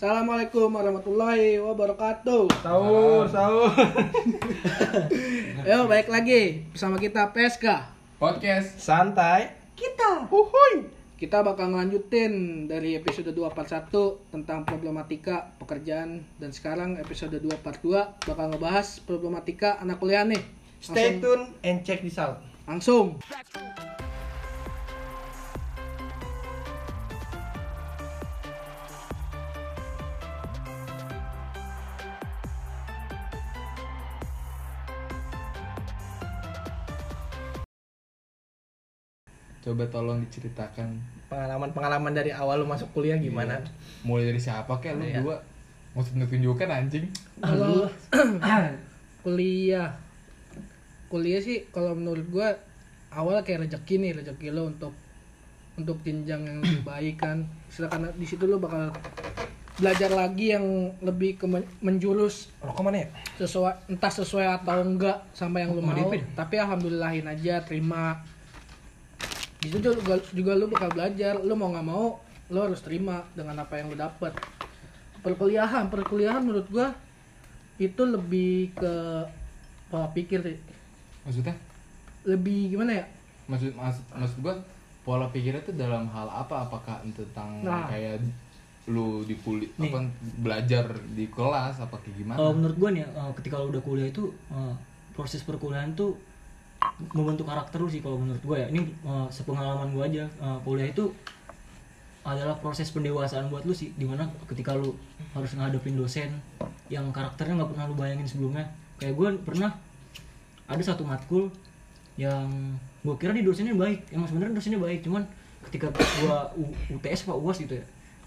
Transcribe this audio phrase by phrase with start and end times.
[0.00, 2.48] Assalamualaikum warahmatullahi wabarakatuh.
[2.64, 3.68] Sahur, sahur.
[5.68, 7.84] Yo, balik lagi bersama kita PSK.
[8.16, 9.52] Podcast Santai.
[9.76, 10.24] Kita.
[10.32, 10.88] Uhuy.
[11.20, 18.24] Kita bakal ngelanjutin dari episode 241 tentang problematika pekerjaan dan sekarang episode 2 part 2
[18.24, 20.40] bakal ngebahas problematika anak kuliah nih.
[20.80, 22.40] Stay Langsung- tune and check this out.
[22.64, 23.20] Langsung.
[39.70, 40.98] Coba tolong diceritakan.
[41.26, 43.62] Pengalaman-pengalaman dari awal lu masuk kuliah gimana?
[44.02, 45.20] mulai dari siapa kayak lu Iya.
[45.20, 45.36] dua
[45.92, 47.06] maksud tunjukkan anjing.
[47.38, 47.86] Kalau
[49.22, 49.90] kuliah.
[51.06, 52.54] Kuliah sih kalau menurut gua
[53.10, 54.94] awal kayak rezeki nih rezeki lo untuk
[55.74, 57.42] untuk jenjang yang lebih baik kan.
[57.68, 58.94] Silakan di situ lo bakal
[59.76, 60.66] belajar lagi yang
[61.00, 63.08] lebih ke men- menjurus Rokok mana ya?
[63.38, 65.94] sesuai entah sesuai atau enggak sama yang lo Mau.
[65.94, 68.20] Mau tapi alhamdulillahin aja terima
[69.60, 71.38] di situ juga, juga lo bakal belajar.
[71.38, 72.16] Lo mau nggak mau
[72.50, 74.34] lo harus terima dengan apa yang lo dapat
[75.20, 76.90] perkuliahan perkuliahan menurut gua
[77.76, 78.92] itu lebih ke
[79.86, 80.56] pola pikir sih.
[81.22, 81.54] Maksudnya?
[82.24, 83.04] Lebih gimana ya?
[83.46, 84.54] Maksud maksud maksud gua
[85.00, 86.66] pola pikirnya tuh dalam hal apa?
[86.66, 87.86] Apakah tentang Nah.
[87.86, 88.20] kayak
[88.88, 89.86] lu di kuli Nih.
[89.86, 90.02] apa
[90.40, 92.36] belajar di kelas apa kayak gimana?
[92.40, 94.74] Kalau menurut gue nih, eh, ketika lu udah kuliah itu eh,
[95.14, 96.16] proses perkuliahan tuh
[97.12, 98.66] membentuk karakter lu sih kalau menurut gue ya.
[98.68, 101.12] Ini eh, sepengalaman gue aja, eh, kuliah itu
[102.20, 104.92] adalah proses pendewasaan buat lu sih, di mana ketika lu
[105.32, 106.28] harus ngadepin dosen
[106.92, 108.68] yang karakternya nggak pernah lu bayangin sebelumnya.
[109.00, 109.72] Kayak gue pernah
[110.68, 111.48] ada satu matkul
[112.20, 115.24] yang gue kira di dosennya baik, emang sebenarnya dosennya baik, cuman
[115.68, 116.36] ketika gue
[116.92, 117.84] UTS apa UAS gitu ya,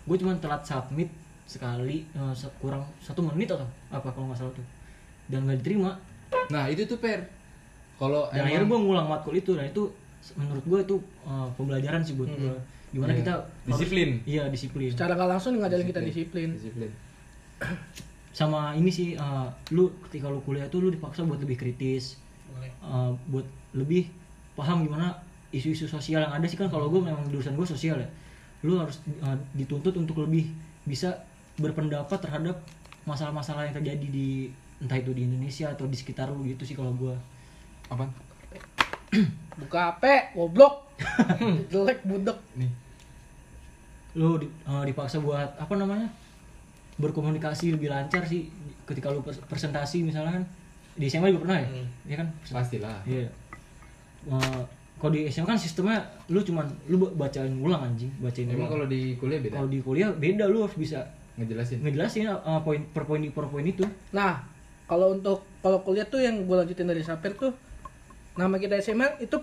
[0.09, 1.13] gue cuman telat submit
[1.45, 4.65] sekali se- kurang satu menit atau apa kalau nggak salah tuh.
[5.29, 5.93] Dan nggak diterima.
[6.49, 7.29] Nah itu tuh per
[7.95, 9.83] kalau dan akhirnya gue ngulang matkul itu dan itu
[10.33, 12.55] menurut gue itu eh, pembelajaran sih buat gue
[12.89, 13.19] gimana Iya.
[13.19, 14.09] kita harus- Disiplin.
[14.23, 14.89] iya disiplin.
[14.89, 16.53] Secara nggak langsung ngajarin kita disiplin.
[16.53, 16.91] disiplin.
[18.33, 22.17] Sama ini sih eh, lu ketika lu kuliah tuh lu dipaksa buat lebih kritis
[22.81, 24.09] eh, buat lebih
[24.53, 25.13] paham gimana
[25.49, 26.53] isu-isu sosial yang ada sih.
[26.53, 28.09] Kan kalau gue memang jurusan gue sosial ya.
[28.61, 30.49] Lu harus eh, dituntut untuk lebih
[30.83, 31.13] bisa
[31.55, 32.57] berpendapat terhadap
[33.03, 34.49] masalah-masalah yang terjadi di
[34.79, 37.13] entah itu di Indonesia atau di sekitar lu gitu sih kalau gue
[37.93, 38.05] apa
[39.55, 40.73] buka HP goblok.
[41.71, 42.37] Jelek budek.
[42.55, 42.71] Nih.
[44.13, 46.09] Lu di- eh, dipaksa buat apa namanya
[46.95, 48.49] berkomunikasi lebih lancar sih
[48.83, 50.43] ketika lu pres- presentasi misalnya kan.
[50.93, 51.67] Di SMA juga pernah ya?
[52.03, 52.27] Iya kan?
[52.47, 52.97] Pastilah.
[53.03, 53.29] Iya.
[54.25, 54.61] Eh,
[54.95, 58.71] kalau di SMA kan sistemnya lu cuman lu ba- bacain ulang anjing, bacain emang ulang.
[58.71, 59.53] kalau di kuliah beda?
[59.55, 61.01] Kalau di kuliah beda lu harus bisa
[61.35, 61.81] ngejelasin?
[61.81, 63.81] ngejelasin eh, poin per poin per poin itu.
[64.09, 64.41] nah
[64.83, 67.53] kalau untuk kalau kuliah tuh yang gue lanjutin dari Saper tuh
[68.33, 69.37] nama kita SMA itu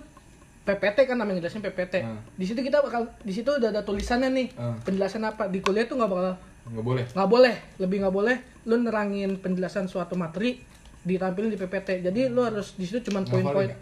[0.60, 2.20] PPT kan namanya jelasin PPT Hmm.
[2.32, 4.48] di situ kita bakal di situ udah ada tulisannya nih.
[4.52, 4.76] Hmm.
[4.80, 5.46] penjelasan apa?
[5.46, 6.34] Di kuliah tuh nggak bakal
[6.66, 7.04] nggak boleh.
[7.08, 7.54] Nggak boleh.
[7.78, 10.60] Lebih nggak boleh lu nerangin penjelasan suatu materi
[11.00, 13.72] ditampilin di PPT jadi lu harus di situ cuman poin-poin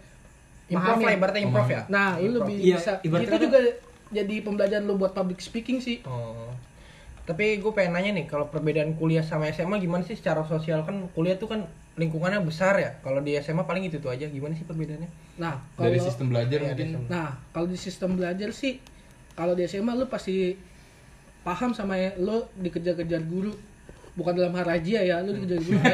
[0.69, 1.81] Improv lah, ibaratnya improv ya?
[1.89, 3.59] nah lu lebih Iya, bisa itu kan- juga
[4.07, 5.99] jadi pembelajaran lu buat public speaking sih.
[6.03, 6.47] Oh.
[7.29, 11.05] Tapi gue pengen nanya nih, kalau perbedaan kuliah sama SMA gimana sih secara sosial kan
[11.13, 11.61] kuliah tuh kan
[11.93, 12.97] lingkungannya besar ya.
[12.99, 14.25] Kalau di SMA paling itu tuh aja.
[14.25, 15.09] Gimana sih perbedaannya?
[15.37, 17.03] nah dari kalau sistem belajar Iya, mungkin sistem.
[17.07, 18.73] nah kalau di sistem belajar sih
[19.31, 20.51] kalau di SMA lu pasti
[21.39, 23.55] paham sama ya lu dikejar-kejar guru
[24.11, 25.79] bukan dalam hal rajia ya lu dikejar guru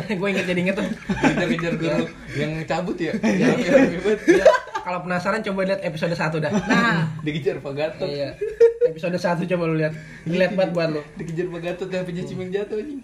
[0.00, 0.86] kayak gue inget jadi inget tuh.
[1.12, 3.12] kejar-kejar guru yang cabut ya
[3.92, 4.20] ribet.
[4.24, 4.44] Iya.
[4.80, 6.52] Kalau penasaran coba lihat episode 1 dah.
[6.64, 8.32] nah dikejar Pak Gatot Iya.
[8.90, 9.94] Episode 1 coba lu lihat.
[10.26, 11.00] Lihat banget buat lu.
[11.16, 13.00] dikejar Pak Gatot yang punya cimeng jatuh anjing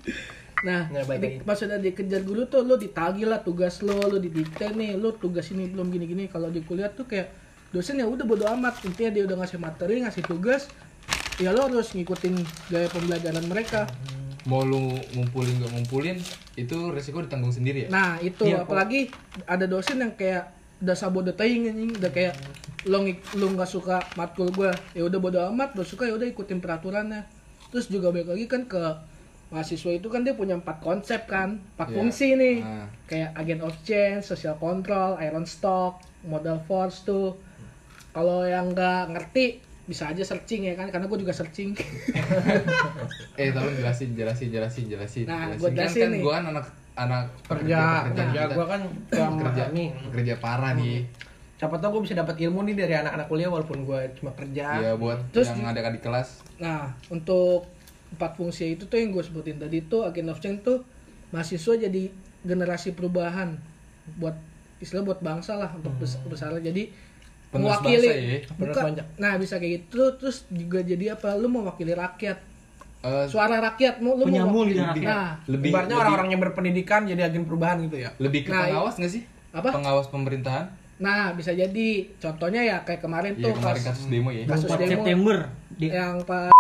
[0.57, 4.17] Nah, Nah, baik di, pas udah dikejar guru tuh lu ditagih lah tugas lo, lu
[4.17, 6.27] didikte nih, lu tugas ini belum gini-gini.
[6.27, 7.29] Kalau di kuliah tuh kayak
[7.69, 10.73] dosen ya udah bodo amat, intinya dia udah ngasih materi, ngasih tugas,
[11.37, 12.35] ya lo harus ngikutin
[12.73, 13.85] gaya pembelajaran mereka.
[14.47, 16.17] mau lu ngumpulin gak ngumpulin
[16.55, 18.71] itu resiko ditanggung sendiri ya Nah, itu Iya, kok.
[18.71, 19.11] apalagi
[19.43, 22.35] ada dosen yang kayak udah sabode teing anjing, udah kayak
[22.87, 23.01] lo
[23.35, 27.25] lu nggak suka matkul gua, ya udah bodo amat, lo suka ya udah ikutin peraturannya.
[27.69, 28.83] Terus juga balik lagi kan ke
[29.47, 31.97] mahasiswa itu kan dia punya empat konsep kan, empat Iya.
[31.97, 32.57] fungsi nih.
[32.61, 32.87] Nah.
[33.07, 37.39] Kayak agent of change, social control, iron stock, modal force tuh.
[38.11, 39.47] Kalau yang nggak ngerti
[39.87, 41.73] bisa aja searching ya kan, karena gue juga searching.
[43.41, 45.59] eh tolong jelasin jelasin jelasin jelasin Nah, jelasin.
[45.59, 46.21] gua kan, jelasin kan nih.
[46.21, 48.55] gua kan anak anak Kerja, kerja kita.
[48.55, 48.83] gua kan
[49.13, 49.89] yang kerja nih.
[50.11, 51.05] kerja parah nih.
[51.57, 54.67] Siapa tau gue bisa dapat ilmu nih dari anak-anak kuliah walaupun gue cuma kerja.
[54.77, 56.45] Iya buat Terus yang ada di kelas.
[56.57, 57.65] Nah, untuk
[58.11, 60.85] empat fungsi itu tuh yang gue sebutin tadi tuh agent of change tuh
[61.31, 62.13] mahasiswa jadi
[62.43, 63.57] generasi perubahan
[64.17, 64.37] buat
[64.79, 66.93] istilah buat bangsa lah untuk bes- besar jadi
[67.49, 68.39] Penerus mewakili bangsa ya?
[68.55, 71.35] Bukan- nah bisa kayak gitu terus juga jadi apa?
[71.35, 72.37] Lu mewakili rakyat
[72.99, 75.05] Eh, suara rakyat mau lu Penyambung lidah rakyat.
[75.05, 78.11] nah lebih Ibaratnya lebih- orang-orang yang berpendidikan jadi agen perubahan gitu ya.
[78.17, 79.23] lebih ke Nah, pengawas nggak sih?
[79.51, 79.69] apa?
[79.71, 80.67] pengawas pemerintahan?
[80.97, 81.89] Nah bisa jadi.
[82.17, 84.43] Contohnya ya kayak kemarin Iya tuh kemarin pas kasus demo ya.
[84.45, 84.91] Kasus 24 demo.
[84.99, 85.39] September.
[85.71, 86.53] Di yang pas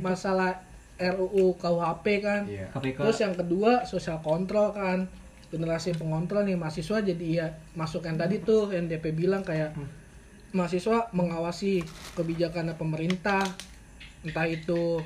[0.00, 0.52] masalah
[0.96, 2.40] RUU KUHP kan.
[2.46, 5.06] KPK Terus yang kedua sosial kontrol kan.
[5.46, 9.72] Generasi pengontrol nih mahasiswa jadi ya masuk yang tadi tuh yang DP bilang kayak
[10.50, 11.80] mahasiswa mengawasi
[12.12, 13.46] kebijakan pemerintah.
[14.20, 14.98] Entah itu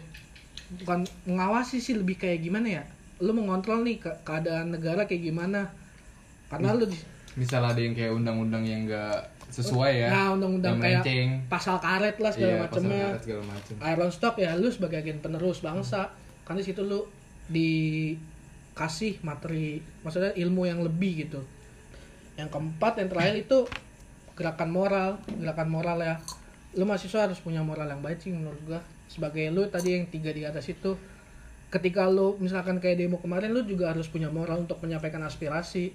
[0.78, 2.82] bukan mengawasi sih lebih kayak gimana ya?
[3.19, 5.67] Lu mengontrol nih ke- keadaan negara kayak gimana.
[6.46, 11.02] Karena lu di- misal ada yang kayak undang-undang yang enggak sesuai ya nah undang-undang kayak
[11.46, 13.06] pasal karet lah segala iya pasal macamnya
[13.43, 16.11] macam Iron Stock ya lu sebagai agen penerus bangsa
[16.43, 17.02] kan di situ lu
[17.50, 21.40] dikasih materi maksudnya ilmu yang lebih gitu.
[22.34, 23.58] Yang keempat yang terakhir itu
[24.34, 26.14] gerakan moral gerakan moral ya.
[26.75, 30.30] Lu mahasiswa harus punya moral yang baik sih menurut gua sebagai lu tadi yang tiga
[30.30, 30.94] di atas itu
[31.74, 35.90] ketika lu misalkan kayak demo kemarin lu juga harus punya moral untuk menyampaikan aspirasi.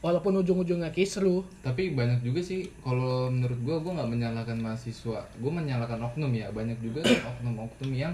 [0.00, 1.44] Walaupun ujung-ujungnya kisru.
[1.60, 5.20] Tapi banyak juga sih kalau menurut gua gua nggak menyalahkan mahasiswa.
[5.36, 8.08] Gua menyalahkan oknum ya banyak juga oknum-oknum yang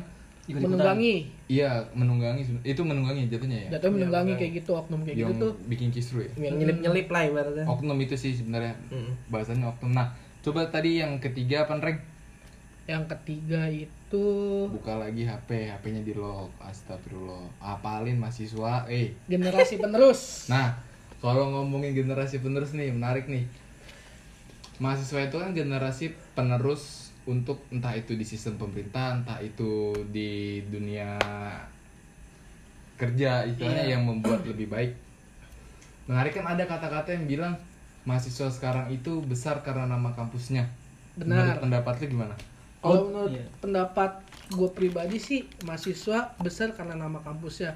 [0.50, 1.30] menunggangi.
[1.46, 2.42] Iya menunggangi.
[2.66, 3.78] Itu menunggangi jatuhnya ya.
[3.78, 5.52] Jatuh menunggangi kayak gitu oknum kayak yang gitu tuh.
[5.70, 6.30] bikin kisru ya.
[6.50, 7.64] Yang nyelip-nyelip lah ibaratnya.
[7.70, 9.12] oknum itu sih sebenarnya Mm.
[9.30, 9.94] bahasanya oknum.
[9.94, 10.10] Nah
[10.42, 11.98] coba tadi yang ketiga apa Reng?
[12.86, 14.05] yang ketiga itu
[14.68, 16.52] buka lagi HP HP-nya di lock.
[16.60, 17.46] Astagfirullah.
[17.58, 19.14] Apalin mahasiswa eh.
[19.26, 20.20] Generasi penerus.
[20.52, 20.76] Nah
[21.18, 23.46] kalau ngomongin generasi penerus nih menarik nih.
[24.76, 31.16] Mahasiswa itu kan generasi penerus untuk entah itu di sistem pemerintah entah itu di dunia
[32.96, 33.92] kerja istilahnya Iya.
[33.98, 34.92] yang membuat lebih baik.
[36.06, 37.54] Menarik kan ada kata-kata yang bilang
[38.06, 40.70] mahasiswa sekarang itu besar karena nama kampusnya.
[41.18, 41.56] Benar.
[41.56, 42.36] Menurut pendapat lu gimana
[42.86, 43.44] kalau menurut iya.
[43.58, 44.10] pendapat
[44.46, 47.74] gue pribadi sih mahasiswa besar karena nama kampusnya.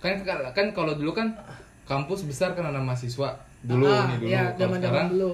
[0.00, 1.36] Kan kan kalau dulu kan
[1.84, 3.36] kampus besar karena nama mahasiswa.
[3.66, 5.30] Dulu Ah, nih dulu ya Kalau zaman sekarang dulu.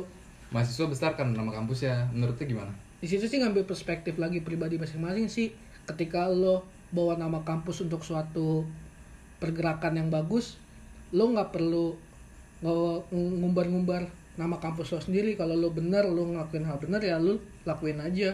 [0.53, 1.95] mahasiswa besar karena nama kampusnya.
[2.11, 2.73] Menurut lu gimana?
[3.03, 5.51] Di situ sih ngambil perspektif lagi pribadi masing-masing sih.
[5.87, 6.63] Ketika lo
[6.95, 8.63] bawa nama kampus untuk suatu
[9.43, 10.61] pergerakan yang bagus
[11.13, 11.99] lo nggak perlu
[13.13, 14.07] ngumbar-ngumbar
[14.39, 15.35] nama kampus lo sendiri.
[15.35, 17.37] Kalau lo bener lo ngelakuin hal bener ya lo
[17.67, 18.33] lakuin aja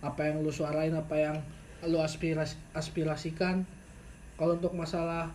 [0.00, 1.36] apa yang lo suarain apa yang
[1.84, 3.64] lo aspiras aspirasikan
[4.36, 5.28] kalau untuk masalah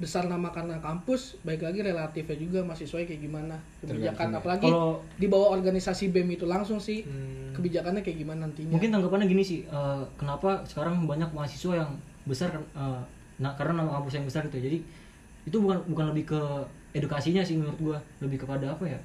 [0.00, 4.38] besar nama karena kampus baik lagi relatifnya juga mahasiswa kayak gimana kebijakan Tergantung ya.
[4.40, 4.88] apalagi Kalau
[5.20, 7.52] di bawah organisasi BEM itu langsung sih Hmm.
[7.52, 11.92] kebijakannya kayak gimana nantinya mungkin tanggapannya gini sih eh, kenapa sekarang banyak mahasiswa yang
[12.24, 13.00] besar eh,
[13.36, 14.78] nah karena nama kampus yang besar gitu jadi
[15.44, 16.40] itu bukan bukan lebih ke
[16.96, 18.96] edukasinya sih menurut gua lebih kepada apa ya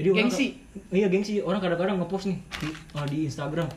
[0.00, 0.46] jadi orang Gengsi.
[0.48, 0.58] ka-
[0.90, 1.32] iya gengsi.
[1.38, 3.68] Orang kadang-kadang ngepost nih di, eh, di Instagram.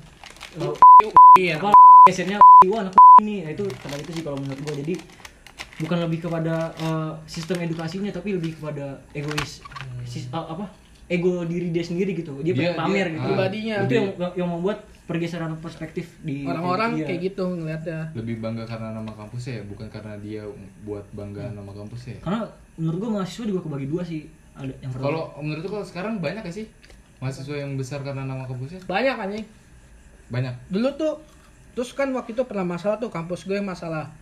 [0.55, 0.73] Eh,
[1.35, 1.57] Iya.
[1.57, 1.73] apa
[2.03, 2.37] gesernya
[2.71, 3.43] wah anak ini.
[3.43, 4.73] Nah, itu tentang itu sih kalau menurut gua.
[4.75, 4.93] Jadi
[5.77, 9.59] bukan lebih kepada eh, sistem edukasinya tapi lebih kepada egois.
[10.03, 10.69] Sis- eh, apa
[11.05, 12.39] ego diri dia sendiri gitu.
[12.39, 13.21] Dia Dia- pamer dia- gitu.
[13.21, 13.75] ah, Pribadinya.
[13.83, 17.05] itu yang yang membuat pergeseran perspektif di orang-orang iya.
[17.05, 18.07] kayak gitu ngeliatnya.
[18.13, 20.47] Lebih bangga karena nama kampusnya ya bukan karena dia
[20.81, 22.21] buat bangga nama kampusnya ya?
[22.23, 22.39] karena
[22.73, 26.13] menurut gua mahasiswa juga kebagi dua sih ada yang pertama kalau menurut lu kalau sekarang
[26.21, 26.67] banyak gak sih
[27.17, 28.83] mahasiswa yang besar karena nama kampusnya?
[28.83, 29.45] Banyak anjing.
[30.27, 30.53] Banyak?
[30.69, 31.13] Dulu tuh
[31.73, 34.13] terus kan waktu itu pernah masalah tuh kampus gue masalah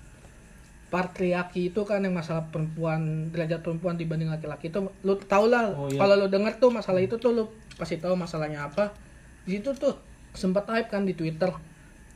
[0.91, 4.83] patriarki itu kan yang masalah perempuan derajat perempuan dibanding laki-laki itu.
[5.07, 5.97] Lu tau lah Oh, iya.
[5.97, 7.43] kalau lu denger tuh masalah itu tuh lu
[7.79, 8.91] pasti tahu masalahnya apa.
[9.47, 9.95] Di situ tuh
[10.35, 11.49] sempat hype kan di Twitter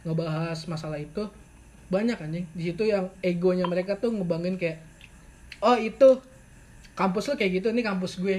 [0.04, 1.24] ngebahas masalah itu.
[1.88, 2.46] Banyak anjing.
[2.52, 4.84] Di situ yang egonya mereka tuh ngebangin kayak
[5.64, 6.20] oh itu
[6.96, 8.38] kampus lu kayak gitu ini kampus gue.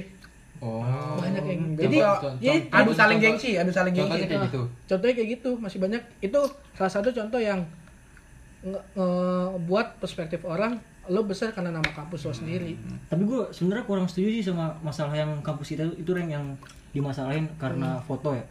[0.56, 0.80] Oh.
[1.14, 4.32] Banyak yang Hmm, jadi contoh- jadi contoh- Adu saling contoh- gengsi, adu saling contohnya gengsi.
[4.32, 4.62] kayak gitu.
[4.86, 6.02] Contohnya kayak gitu masih banyak.
[6.18, 6.40] Itu
[6.72, 7.60] salah satu contoh yang
[8.62, 12.74] nge- ngebuat perspektif orang lo besar karena nama kampus lo sendiri.
[13.06, 16.44] Tapi gua sebenarnya kurang setuju sih sama masalah yang kampus kita itu yang yang
[16.90, 18.42] dimasalahin karena foto ya.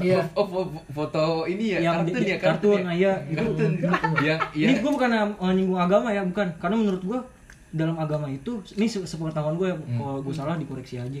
[0.00, 0.22] Iya.
[0.32, 2.84] Oh, oh, fo- foto ini ya yang kartun di- ya kartun, ya?
[2.86, 3.36] nah, iya, itu.
[3.36, 3.70] kartun.
[4.16, 4.80] Yang ini iya.
[4.80, 6.46] Gua bukan uh, nyinggung agama ya bukan.
[6.56, 7.20] Karena menurut gua
[7.70, 9.96] dalam agama itu ini se- sepengetahuan gue ya Hmm.
[9.96, 11.20] kalau gue salah dikoreksi aja.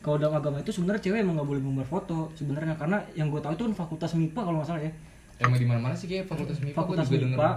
[0.00, 3.40] Kalau dalam agama itu sebenarnya cewek emang nggak boleh ngumbar foto sebenarnya karena yang gue
[3.40, 4.92] tahu itu kan fakultas MIPA kalau nggak salah ya.
[5.38, 7.36] Emang di mana mana sih kayak fakultas MIPA fakultas juga denger.
[7.36, 7.50] MIPA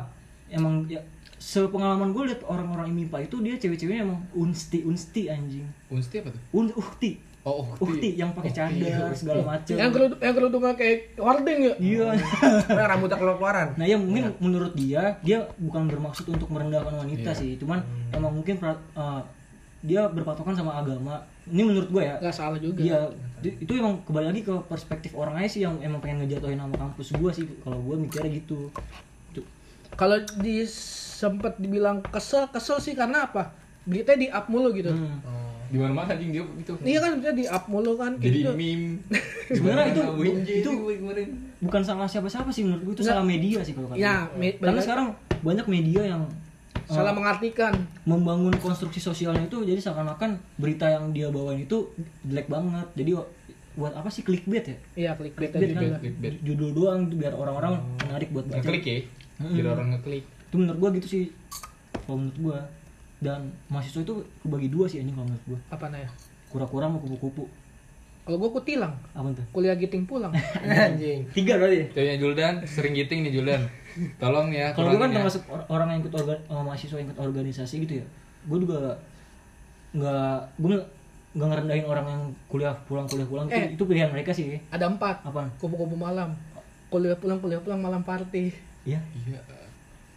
[0.50, 1.02] emang ya
[1.38, 5.68] sepengalaman gue liat orang-orang MIPA itu dia cewek-ceweknya emang unsti unsti anjing.
[5.88, 6.42] Unsti apa tuh?
[6.54, 9.80] Un, uhti Oh, ukti yang pakai cadar segala macem.
[9.80, 11.74] Yang kerudung yang kerudungnya kayak warding ya?
[11.80, 12.08] Iya.
[12.68, 13.68] Nah, rambutnya keluar-keluaran.
[13.74, 17.40] nah ya mungkin menurut dia dia bukan bermaksud untuk merendahkan wanita Iya.
[17.40, 17.52] sih.
[17.56, 17.80] Cuman
[18.12, 19.22] emang mungkin pra- eh,
[19.80, 21.24] dia berpatokan sama agama.
[21.48, 22.20] Ini menurut gue ya.
[22.20, 22.84] Nggak salah juga.
[22.84, 23.00] Iya,
[23.40, 27.16] itu emang kembali lagi ke perspektif orang aja sih yang emang pengen ngejatuhin nama kampus
[27.16, 27.48] gua sih.
[27.62, 28.68] Kalau gua mikirnya gitu.
[29.94, 33.56] Kalau di sempet dibilang kesel kesel sih karena apa?
[33.82, 34.92] Beritanya di up mulu gitu.
[34.92, 35.24] Hmm.
[35.68, 36.74] Di mana-mana anjing dia itu.
[36.82, 38.52] iya kan bisa di up mulu kan Jadi gitu.
[38.54, 39.04] meme.
[39.50, 40.02] Sebenarnya itu
[40.58, 41.28] itu kemarin.
[41.58, 43.14] bukan salah siapa-siapa sih menurut gua itu Nggak.
[43.14, 45.08] salah media sih kalau kata Ya, me- Karena sekarang
[45.40, 51.28] banyak media yang eh, salah mengartikan membangun konstruksi sosialnya itu jadi seakan-akan berita yang dia
[51.28, 51.92] bawain itu
[52.24, 52.88] jelek banget.
[52.94, 53.12] Jadi
[53.74, 54.78] buat apa sih clickbait ya?
[54.96, 56.34] iya clickbait Clickbait kan juga clickbait.
[56.42, 58.58] judul doang tuh biar orang-orang menarik buat baca.
[58.60, 58.98] Ngeklik ya.
[59.44, 60.24] Biar orang ngeklik.
[60.26, 61.24] itu menurut gua gitu sih
[62.00, 62.58] kalau menurut gua
[63.20, 66.10] dan mahasiswa itu kebagi dua sih anjing kalau menurut gua apa namanya
[66.48, 67.50] kura-kura mau kupu-kupu
[68.22, 70.36] kalau gue kutilang apa tuh kuliah giting pulang
[70.68, 71.24] Anjing.
[71.32, 71.86] tiga berarti ya?
[71.90, 73.64] Ceweknya Juldan sering giting nih Juldan.
[74.18, 74.70] Tolong ya.
[74.72, 75.18] kalau gua kan kurangin ya.
[75.18, 78.06] termasuk or- orang yang ikut organ eh, mahasiswa yang ikut organisasi gitu ya
[78.44, 78.80] gua juga
[79.94, 80.90] nggak gua nggak-
[81.34, 83.56] nggak ngerendahin orang yang kuliah pulang kuliah pulang Eh.
[83.70, 86.36] itu, itu pilihan mereka sih ada empat apa kupu-kupu malam
[86.88, 88.52] kuliah pulang kuliah pulang malam party
[88.84, 89.40] ya Iya.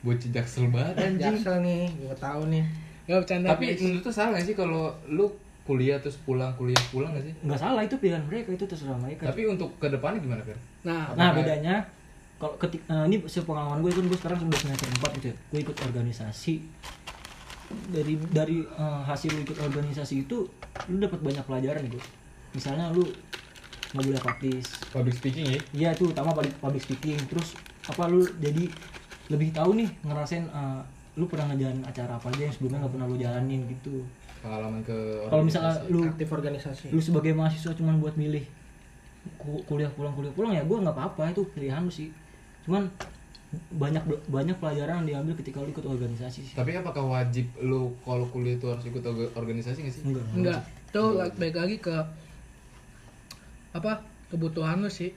[0.01, 1.21] Bocah jaksel banget anjing.
[1.21, 2.65] Jaksel nih, gua tahu nih.
[3.05, 3.81] Nggak bercanda Tapi guys.
[3.81, 5.27] menurut tuh salah gak sih kalau lu
[5.63, 7.35] kuliah terus pulang kuliah pulang gak sih?
[7.41, 10.59] nggak salah itu pilihan mereka itu terserah mereka Tapi untuk ke depannya gimana Fer?
[10.83, 11.85] nah nah bedanya
[12.37, 15.61] kalau ketik eh, ini sepengalaman gue kan gue sekarang sudah semester 4 gitu ya gue
[15.63, 16.55] ikut organisasi
[17.89, 20.49] dari dari eh, hasil ikut organisasi itu
[20.89, 22.03] lu dapat banyak pelajaran gue
[22.51, 23.07] misalnya lu
[23.91, 25.61] nggak boleh apatis Public speaking ya?
[25.73, 27.55] iya itu utama public, public speaking terus
[27.87, 28.67] apa lu jadi
[29.31, 30.83] lebih tahu nih ngerasain eh,
[31.15, 34.07] lu pernah ngejalanin acara apa aja yang sebelumnya nggak pernah lu jalanin gitu?
[34.41, 36.87] Pengalaman ke kalau misalnya lu Aktif organisasi.
[36.89, 38.45] lu sebagai mahasiswa cuman buat milih
[39.37, 42.09] ku- kuliah pulang kuliah pulang ya gue nggak apa-apa itu pilihan lu sih.
[42.63, 42.89] Cuman
[43.51, 44.01] banyak
[44.31, 46.55] banyak pelajaran yang diambil ketika lu ikut organisasi sih.
[46.55, 50.03] Tapi apakah wajib lu kalau kuliah itu harus ikut orga- organisasi gak sih?
[50.07, 50.25] enggak.
[50.33, 50.61] Enggak.
[50.87, 51.03] Itu
[51.35, 51.97] baik lagi ke
[53.73, 54.03] apa?
[54.31, 55.11] Kebutuhan lu sih.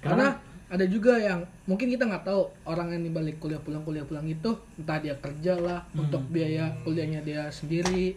[0.00, 4.22] Karena ada juga yang mungkin kita nggak tahu orang yang dibalik kuliah pulang kuliah pulang
[4.30, 8.14] itu entah dia kerja lah untuk biaya kuliahnya dia sendiri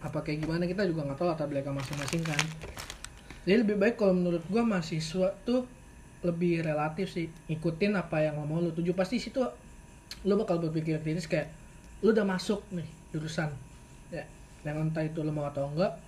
[0.00, 2.40] apa kayak gimana kita juga nggak tahu latar belakang masing-masing kan.
[3.44, 5.68] Jadi lebih baik kalau menurut gua mahasiswa tuh
[6.24, 8.96] lebih relatif sih ikutin apa yang lo mau lu tuju.
[8.96, 9.44] Pasti situ
[10.24, 11.52] lu bakal berpikir kritis kayak
[12.00, 13.50] lu udah masuk nih jurusan
[14.08, 14.24] ya
[14.64, 15.98] yang entah itu lu mau atau enggak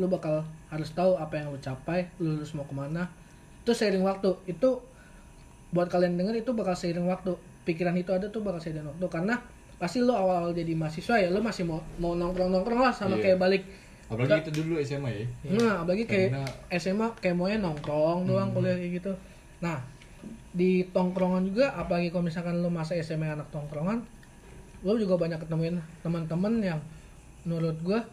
[0.00, 3.12] lu bakal harus tahu apa yang lu capai lu harus mau ke mana
[3.62, 4.68] itu seiring waktu itu
[5.70, 9.38] buat kalian denger itu bakal seiring waktu pikiran itu ada tuh bakal seiring waktu karena
[9.78, 13.22] pasti lu awal-awal jadi mahasiswa ya lu masih mau mau nongkrong nongkrong lah sama Iya.
[13.24, 13.62] kayak balik
[14.06, 15.24] Apalagi itu dulu SMA ya.
[15.56, 19.12] Nah, apalagi kayak Karena- SMA kayak maunya nongkrong doang kuliah kayak gitu.
[19.64, 19.80] Nah,
[20.52, 24.04] di tongkrongan juga apalagi kalau misalkan lu masa SMA anak tongkrongan,
[24.84, 26.80] lu juga banyak ketemuin teman-teman yang
[27.48, 28.04] menurut gua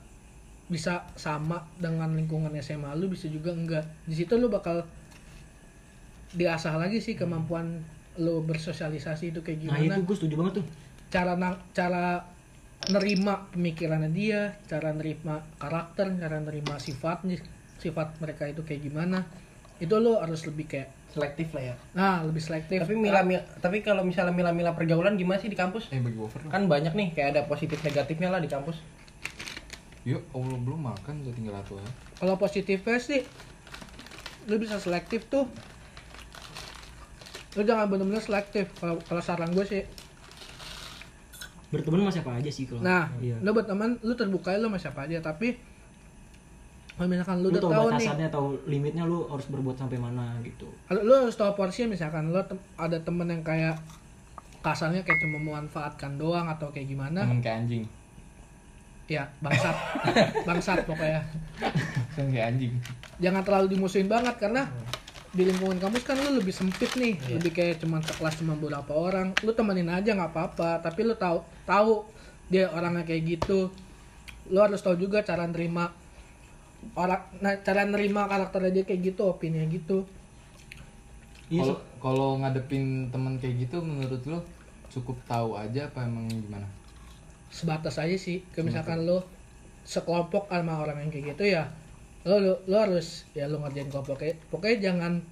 [0.71, 3.83] bisa sama dengan lingkungan SMA lu bisa juga enggak.
[4.07, 4.87] Di situ lu bakal
[6.31, 7.81] diasah lagi sih kemampuan
[8.15, 10.65] lu bersosialisasi itu kayak nah gimana itu gue setuju banget tuh
[11.09, 12.21] cara na- cara
[12.87, 17.35] nerima pemikirannya dia, cara nerima karakter, cara nerima sifatnya,
[17.75, 19.27] sifat mereka itu kayak gimana.
[19.77, 21.75] Itu lo harus lebih kayak Selektif lah ya.
[21.91, 22.79] nah, lebih selektif.
[22.79, 25.89] Tapi mila, mila- tapi kalau misalnya mila-mila pergaulan gimana sih di kampus?
[25.89, 26.29] Eh bagi dong.
[26.47, 28.77] Kan banyak nih kayak ada positif negatifnya lah di kampus.
[30.05, 31.89] Yuk, Allah belum makan udah tinggal satu ya.
[32.15, 33.25] Kalau positifnya sih
[34.45, 35.49] lo bisa selektif tuh.
[37.51, 38.69] Lo jangan bener-bener selektif.
[38.75, 39.83] Kalau kalau saran gue sih.
[41.69, 43.37] berteman sama siapa aja sih kalau Nah, iya.
[43.39, 45.17] lo berteman, lo terbuka lo sama siapa aja.
[45.19, 45.53] Tapi
[46.91, 49.95] kalau misalkan lo lu udah tahu tahu nih, batasannya tahu limitnya lu harus berbuat sampai
[49.97, 53.79] mana gitu kalau lo harus tahu porsinya misalkan lo tem- ada temen yang kayak
[54.59, 57.83] kasarnya kayak cuma memanfaatkan doang atau kayak gimana Temen kayak anjing.
[59.07, 59.77] ya bangsat
[60.49, 61.23] bangsat pokoknya
[62.11, 62.73] Temen kayak anjing.
[63.15, 64.67] jangan terlalu dimusuhin banget karena
[65.29, 67.17] di lingkungan kampus kan lu lebih sempit nih.
[67.29, 69.33] Lebih kayak cuma sekelas cuma beberapa orang.
[69.45, 72.05] Lu temenin aja nggak apa-apa tapi lu tahu tahu
[72.49, 73.69] dia orangnya kayak gitu.
[74.49, 75.93] Lu harus tahu juga cara nerima
[76.95, 80.07] orang nah cara nerima karakternya dia kayak gitu opini gitu.
[81.49, 84.39] Iya Kalau kalau ngadepin teman kayak gitu menurut lo
[84.89, 86.65] cukup tahu aja apa emang gimana?
[87.49, 89.19] sebatas aja sih kayak misalkan lu
[89.83, 91.65] sekelompok sama orang yang kayak gitu ya
[92.27, 95.23] lo lo, lo harus ya lo ngerjain kelompok kayak pokoknya jangan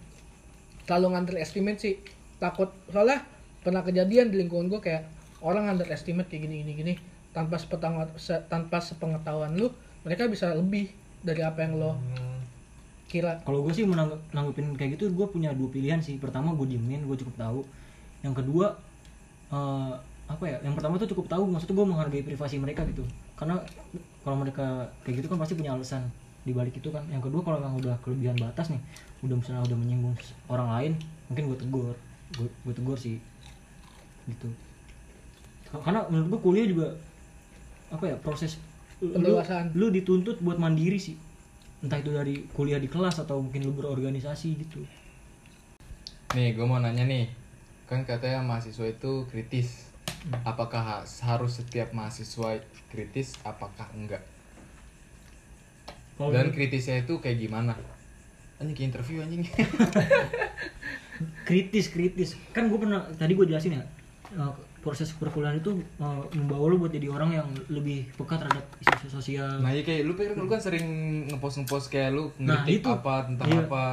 [0.88, 2.00] terlalu underestimate sih.
[2.40, 3.28] Takut soalnya
[3.60, 5.04] pernah kejadian di lingkungan gue kayak
[5.44, 6.94] orang underestimate kayak gini gini gini.
[7.36, 8.08] Tanpa sepengetahuan
[8.48, 9.68] tanpa sepengetahuan lu
[10.08, 10.88] mereka bisa lebih
[11.20, 12.40] dari apa yang lo Hmm.
[13.12, 13.40] kira.
[13.44, 13.84] Kalau gue sih
[14.32, 16.16] nanggepin kayak gitu gue punya dua pilihan sih.
[16.20, 17.60] Pertama gue diemin gue cukup tahu.
[18.24, 18.72] Yang kedua
[19.52, 19.94] eh,
[20.28, 21.44] apa ya yang pertama tuh cukup tahu.
[21.52, 23.04] Maksudnya gue menghargai privasi mereka gitu.
[23.36, 23.60] Karena
[24.24, 26.08] kalau mereka kayak gitu kan pasti punya alasan
[26.48, 28.80] di balik itu kan yang kedua kalau memang udah kelebihan batas nih
[29.22, 30.16] udah misalnya udah menyinggung
[30.48, 30.92] orang lain
[31.28, 31.96] mungkin gue tegur
[32.40, 33.20] gue, gue tegur sih
[34.26, 34.48] gitu
[35.68, 36.88] karena menurut gue kuliah juga
[37.92, 38.56] apa ya proses
[39.04, 39.76] lu, Pendewasaan.
[39.76, 41.20] lu dituntut buat mandiri sih
[41.84, 44.88] entah itu dari kuliah di kelas atau mungkin lu berorganisasi gitu
[46.36, 47.32] Nih, gue mau nanya nih.
[47.88, 49.88] Kan katanya mahasiswa itu kritis.
[50.44, 52.60] Apakah ha- harus setiap mahasiswa
[52.92, 53.40] kritis?
[53.48, 54.20] Apakah enggak?
[56.18, 57.78] Kalau Dan kritisnya itu kayak gimana?
[58.58, 59.46] Anjing kayak interview anjing.
[61.44, 63.84] kritis kritis kan gue pernah tadi gue jelasin ya
[64.32, 69.10] eh, proses perkuliahan itu eh, membawa lu buat jadi orang yang lebih peka terhadap isu
[69.12, 70.86] sosial nah, iya kayak lu pikir lu kan sering
[71.28, 72.90] ngepost ngepost kayak lu Nah, ngeritik itu.
[72.92, 73.62] apa tentang Iya.
[73.64, 73.86] apa.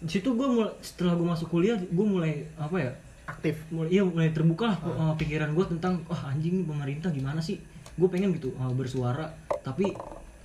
[0.00, 2.90] di situ gue mulai setelah gue masuk kuliah gue mulai apa ya
[3.26, 7.60] aktif mulai iya mulai terbuka lah eh, pikiran gue tentang wah anjing pemerintah gimana sih
[7.94, 9.28] gue pengen gitu bersuara
[9.60, 9.92] tapi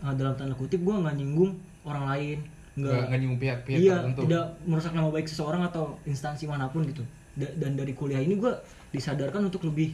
[0.02, 1.52] dalam tanda kutip gue nggak nyinggung
[1.84, 2.40] orang lain
[2.74, 4.20] Nggak nggak nyinggung pihak-pihak iya tertentu.
[4.24, 7.04] tidak merusak nama baik seseorang atau instansi mana pun gitu
[7.34, 8.52] Da- dan dari kuliah ini gue
[8.90, 9.94] disadarkan untuk lebih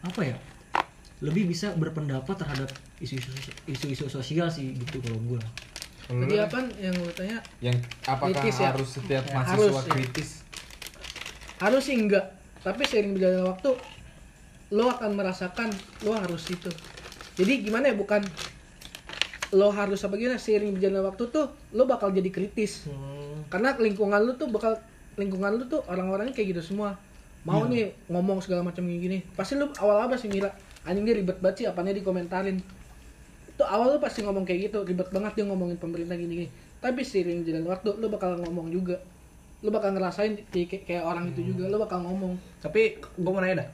[0.00, 0.36] apa ya
[1.20, 2.68] lebih bisa berpendapat terhadap
[2.98, 3.30] isu-isu
[3.64, 5.40] isu-isu sosial sih gitu kalau gue
[6.06, 7.38] lu kan apa yang lo tanya?
[7.60, 7.72] yang
[8.04, 8.68] apakah Kritis ya?
[8.68, 9.88] harus setiap Ya, mahasiswa harus, ya.
[9.88, 10.28] kritis?
[11.56, 12.26] Harus sih enggak.
[12.60, 13.70] Tapi seiring berjalannya waktu
[14.70, 16.68] lo akan merasakan lo harus itu.
[17.34, 18.20] Jadi gimana ya bukan
[19.54, 22.90] lo harus apa gimana seiring berjalannya waktu tuh lo bakal jadi kritis.
[22.90, 23.46] Hmm.
[23.46, 24.74] Karena lingkungan lu tuh bakal
[25.14, 26.98] lingkungan lu tuh orang-orangnya kayak gitu semua.
[27.46, 29.18] Mau nih ngomong segala macam kayak gini.
[29.38, 30.50] Pasti lu awal apa sih Mira?
[30.84, 32.58] Anjing dia ribet banget sih apanya dikomentarin.
[33.48, 36.48] Itu awal lu pasti ngomong kayak gitu, ribet banget dia ngomongin pemerintah gini-gini.
[36.82, 38.98] Tapi seiring jalan waktu lu bakal ngomong juga.
[39.62, 42.36] Lu bakal ngerasain kayak, kayak- orang itu juga, lu bakal ngomong.
[42.60, 43.68] Tapi gue mau nanya dah.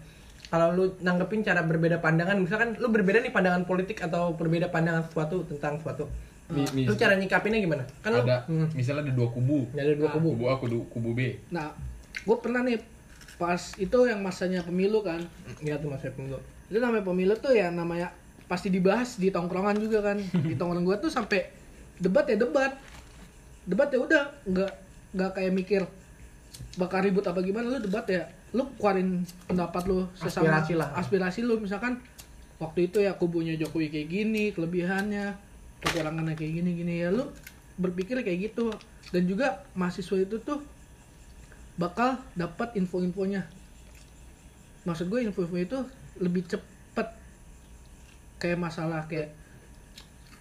[0.51, 5.07] Kalau lu nanggepin cara berbeda pandangan, misalkan lu berbeda nih pandangan politik atau berbeda pandangan
[5.07, 6.11] sesuatu tentang sesuatu.
[6.51, 7.87] Mi- mis- Lu cara nyikapinnya gimana?
[8.03, 9.71] Kan lu ada hmm, misalnya ada dua kubu.
[9.71, 10.35] ada dua kubu.
[10.35, 11.39] Kubu A, kubu, kubu B.
[11.55, 11.71] Nah,
[12.27, 12.83] gue pernah nih
[13.39, 15.23] pas itu yang masanya pemilu kan.
[15.63, 16.39] Iya tuh maksudnya pemilu.
[16.71, 18.15] itu namanya pemilu tuh ya namanya
[18.47, 20.19] pasti dibahas di tongkrongan juga kan
[20.51, 21.51] di tongkrongan gua tuh sampai
[21.99, 22.75] debat ya debat
[23.67, 24.73] debat ya udah nggak
[25.15, 25.83] nggak kayak mikir
[26.79, 30.89] bakal ribut apa gimana lu debat ya lu keluarin pendapat lu sesama Aspirasi lah.
[30.99, 31.59] aspirasi lu.
[31.63, 32.03] Misalkan
[32.59, 35.39] waktu itu ya kubunya Jokowi kayak gini kelebihannya
[35.81, 36.95] kekurangannya kayak gini gini.
[37.07, 37.31] Ya lu
[37.79, 38.75] berpikir kayak gitu.
[39.15, 40.61] Dan juga mahasiswa itu tuh
[41.79, 43.47] bakal dapat info-infonya.
[44.85, 45.79] Maksud gue info-info itu
[46.19, 47.07] lebih cepet.
[48.41, 49.31] Kayak masalah kayak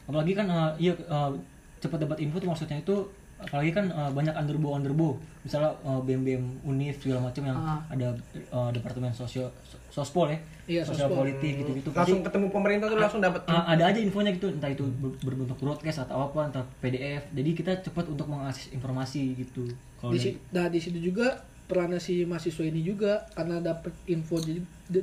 [0.09, 1.31] apalagi kan eh, iya eh,
[1.79, 3.05] cepat dapat info tuh maksudnya itu
[3.39, 7.79] apalagi kan eh, banyak underbo underbo misalnya eh, bem bem univ segala macam yang Ah.
[7.87, 10.37] ada eh, departemen sosio so- sospol ya.
[10.69, 11.25] Iya, sosial sospol.
[11.25, 14.47] politik gitu gitu Langsung ketemu pemerintah tuh langsung dapat Ah, ada aja infonya gitu.
[14.47, 19.33] Entah itu ber- berbentuk broadcast atau apa entah PDF jadi kita cepat untuk mengakses informasi
[19.35, 19.65] gitu.
[19.95, 24.61] Kalau di nah di situ juga perannya si mahasiswa ini juga karena dapat info jadi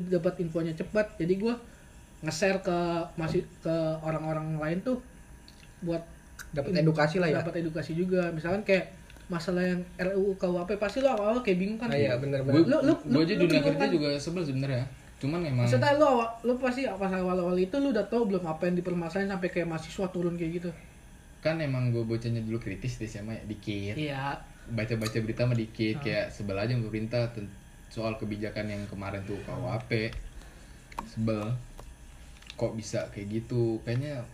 [0.09, 1.17] dapat infonya cepat.
[1.17, 1.55] Jadi gue
[2.19, 2.79] nge-share ke
[3.15, 4.99] masih ke orang-orang lain tuh
[5.79, 6.03] buat
[6.51, 7.41] dapat edukasi lah ya.
[7.41, 8.93] dapat edukasi juga misalkan kayak
[9.27, 12.79] masalah yang RUU KUHP pasti lo awal-awal kayak bingung kan Ah, iya benar Gue benar.
[12.79, 13.91] Lu- lu- gue aja lu dunia kerja kan?
[13.91, 14.87] juga sebel sebenarnya.
[15.17, 18.69] Cuman emang maksudnya lo awal lo pasti pas awal-awal itu lo udah tahu belum apa
[18.69, 20.71] yang dipermasalahin sampai kayak mahasiswa turun kayak gitu
[21.37, 23.95] kan emang gue bocahnya dulu kritis di SMA ya, dikit.
[23.95, 24.23] iya
[24.67, 27.31] Baca-baca berita mah dikit kayak sebel aja sama pemerintah
[27.87, 30.11] soal kebijakan yang kemarin tuh KUHP.
[31.07, 31.55] Sebel.
[32.55, 33.79] Kok bisa kayak gitu?
[33.83, 34.27] Kayaknya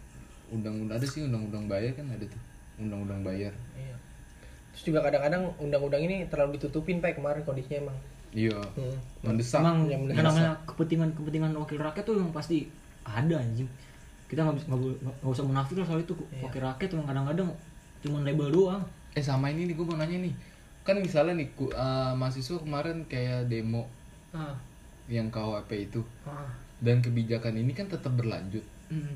[0.52, 2.42] undang-undang ada sih undang-undang bayar kan ada tuh.
[2.78, 3.52] Undang-undang bayar.
[3.72, 3.96] Iya.
[4.70, 7.98] Terus juga kadang-kadang undang-undang ini terlalu ditutupin pak kemarin kondisinya emang.
[8.30, 8.60] Iya.
[8.72, 8.96] Hmm.
[9.22, 9.60] Mendesak.
[9.60, 12.68] emang yang namanya kepentingan kepentingan wakil rakyat tuh yang pasti
[13.02, 13.66] ada anjing
[14.24, 16.40] kita nggak bisa nggak boleh- nggak usah munafik lah soal itu Iya.
[16.42, 17.48] wakil rakyat yang kadang-kadang
[18.00, 20.32] cuma label doang Eh sama ini nih gue mau nanya nih.
[20.80, 23.84] Kan misalnya nih ku- eh, mahasiswa kemarin kayak demo
[24.32, 24.56] ah
[25.04, 26.48] yang KUHP itu ah
[26.80, 28.64] dan kebijakan ini kan tetap berlanjut.
[28.88, 29.12] hmm.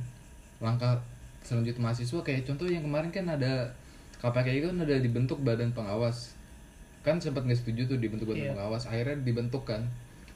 [0.59, 1.01] Langkah
[1.47, 3.71] selanjutnya mahasiswa kayak contoh yang kemarin kan ada
[4.19, 6.35] KPK itu kan ada dibentuk badan pengawas.
[7.07, 8.53] Kan sempat nggak setuju tuh dibentuk badan Iya.
[8.59, 8.85] pengawas.
[8.85, 9.87] Akhirnya dibentuk kan.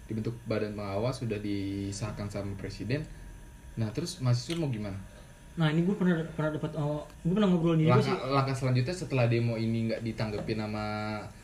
[0.07, 3.03] Dibentuk badan pengawas sudah disahkan sama presiden.
[3.75, 4.95] Nah, terus mahasiswa mau gimana?
[5.51, 8.55] nah ini gue pernah pernah dapat oh, gue pernah ngobrol ini juga Langkah, sih langkah
[8.55, 10.85] selanjutnya setelah demo ini nggak ditanggepin sama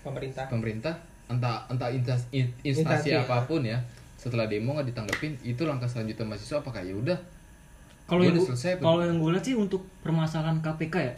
[0.01, 0.47] Pemerintah.
[0.47, 0.95] pemerintah
[1.27, 3.27] entah entah instansi, Instansi, ya.
[3.27, 3.77] apa pun ya
[4.15, 7.19] setelah demo nggak ditanggepin itu langkah selanjutnya mahasiswa apakah ya udah
[8.07, 8.39] kalau Gua yang
[8.79, 11.15] kalau yang gue lihat sih untuk permasalahan KPK ya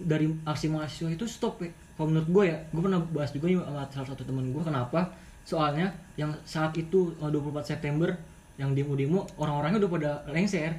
[0.00, 1.70] dari aksi mahasiswa itu stop ya.
[1.94, 5.00] Kalau menurut gue ya, gue pernah bahas juga nih sama salah satu teman gue kenapa?
[5.46, 5.86] Soalnya
[6.18, 8.10] yang saat itu eh, 24 September
[8.58, 10.74] yang demo-demo orang-orangnya udah pada lengser.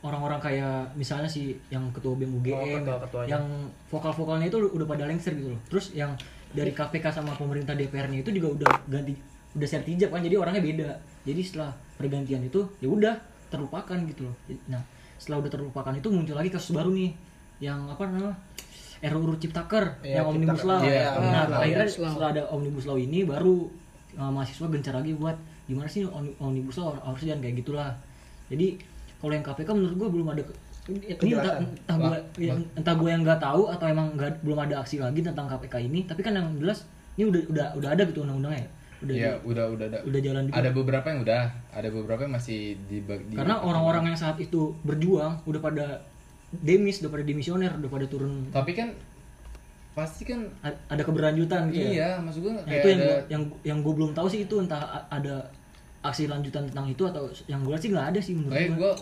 [0.00, 3.44] Orang-orang kayak misalnya si yang ketua BEM UGM, Oh, yang
[3.92, 5.60] vokal-vokalnya itu udah pada lengser gitu loh.
[5.68, 6.16] Terus yang
[6.56, 9.12] dari KPK sama pemerintah DPR-nya itu juga udah ganti
[9.50, 10.88] udah sertijab kan jadi orangnya beda.
[11.28, 13.12] Jadi setelah pergantian itu ya udah
[13.50, 14.34] terlupakan gitu loh.
[14.66, 14.80] Nah,
[15.18, 17.10] setelah udah terlupakan itu muncul lagi kasus baru nih
[17.60, 18.38] yang apa namanya?
[19.00, 20.68] RUU Ciptaker Iya, yang Omnibus Ciptaker.
[20.70, 20.80] Law.
[20.84, 21.58] Iya, nah, Omnibus Law.
[21.58, 22.10] akhirnya Omnibus Law.
[22.12, 23.54] setelah ada Omnibus Law ini baru
[24.14, 27.90] uh, mahasiswa gencar lagi buat gimana sih Om- Omnibus Law harusnya jangan kayak gitulah.
[28.48, 28.66] Jadi
[29.16, 30.42] kalau yang KPK menurut gua belum ada
[30.82, 31.62] ini entah, Kejelasan.
[31.76, 35.20] entah gua yang, entah gua yang nggak tahu atau emang nggak belum ada aksi lagi
[35.20, 36.82] tentang KPK ini tapi kan yang jelas
[37.14, 38.64] ini udah udah udah ada gitu undang-undangnya
[39.00, 39.86] ya udah Iya, udah udah.
[39.86, 39.98] ada.
[40.02, 44.04] udah jalan juga Ada beberapa yang udah, ada beberapa yang masih di, di karena orang-orang
[44.06, 45.86] yang saat itu berjuang udah pada
[46.52, 48.44] demis udah pada demisioner udah pada turun.
[48.50, 48.92] Tapi kan
[49.90, 51.90] pasti kan a- ada keberlanjutan gitu ya?
[51.90, 54.54] Iya, maksud gue Nah, itu yang ada gua, yang yang gue belum tahu sih itu
[54.56, 55.34] entah ada
[56.00, 58.92] aksi lanjutan tentang itu atau yang gue sih nggak ada sih menurut Kayak gue.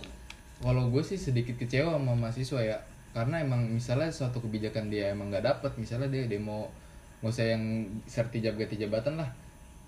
[0.59, 2.79] kalau gue sih sedikit kecewa sama mahasiswa ya.
[3.09, 6.71] Karena emang misalnya suatu kebijakan dia emang nggak dapet misalnya dia demo
[7.19, 7.63] nggak usah yang
[8.05, 9.27] sertijab ganti jabatan lah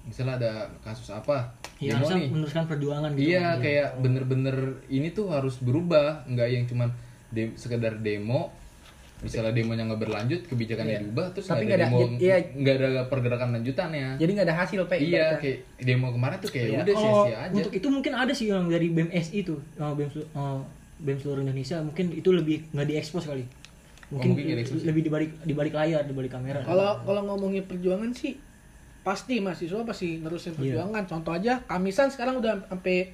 [0.02, 3.30] misalnya ada kasus apa Ya demo nih meneruskan perjuangan gitu.
[3.30, 6.88] iya kayak bener-bener ini tuh harus berubah nggak yang cuman
[7.28, 8.52] de- sekedar demo
[9.20, 11.02] misalnya demonya nggak berlanjut kebijakannya Iya.
[11.02, 12.36] diubah terus Tapi nggak ada demo iya.
[12.50, 14.96] nggak ada pergerakan lanjutannya Jadi nggak ada hasil Pak.
[14.98, 16.78] iya kayak demo kemarin tuh kayak Iya.
[16.78, 19.92] udah Kalau sia-sia aja untuk itu mungkin ada sih yang dari BEM SI itu, uh,
[19.92, 20.60] BEM, selu- uh,
[20.98, 23.44] BEM seluruh Indonesia mungkin itu lebih nggak diekspos kali.
[24.10, 24.82] Mungkin, mungkin nggak diekspos.
[24.82, 26.60] lebih di balik di balik layar, di balik kamera.
[26.62, 28.40] Kalau kalau ngomongin perjuangan sih
[29.00, 30.76] pasti mahasiswa pasti nerusin Iya.
[30.78, 31.04] perjuangan.
[31.04, 33.12] Contoh aja Kamisan sekarang udah sampai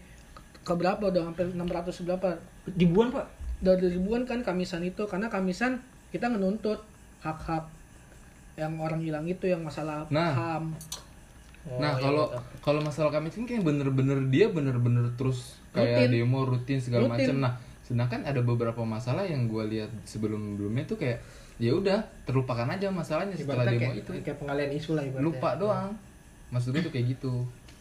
[0.60, 0.98] ke berapa?
[1.00, 2.28] Udah hampir 600 berapa?
[2.74, 3.26] ribuan pak,
[3.62, 5.78] Udah ada ribuan kan Kamisan itu karena Kamisan
[6.10, 6.82] kita menuntut
[7.20, 7.66] hak-hak
[8.54, 10.32] yang orang hilang itu yang masalah Nah.
[10.32, 10.64] HAM.
[11.66, 12.42] Oh, nah iya, kalau betul.
[12.62, 16.22] kalau masalah kami ini kayak bener-bener dia bener-bener terus kayak Rutin.
[16.22, 20.94] demo rutin segala macam nah sedangkan ada beberapa masalah yang gue lihat sebelum sebelumnya tuh
[20.94, 21.18] kayak
[21.56, 25.24] ya udah terlupakan aja masalahnya setelah Ibaratnya demo kayak, itu kayak pengalian isu lah ibaratnya.
[25.24, 25.90] lupa doang
[26.52, 27.32] maksud gue tuh kayak gitu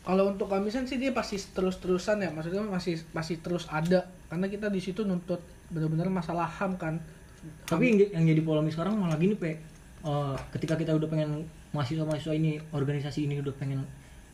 [0.05, 4.69] Kalau untuk Kamisan sih dia pasti terus-terusan ya, maksudnya masih masih terus ada karena kita
[4.69, 5.41] di situ nuntut
[5.73, 7.01] benar-benar masalah HAM kan.
[7.65, 9.57] tapi yang, yang jadi polemik sekarang malah gini pe,
[10.05, 13.81] Uh, ketika kita udah pengen mahasiswa-mahasiswa ini, organisasi ini udah pengen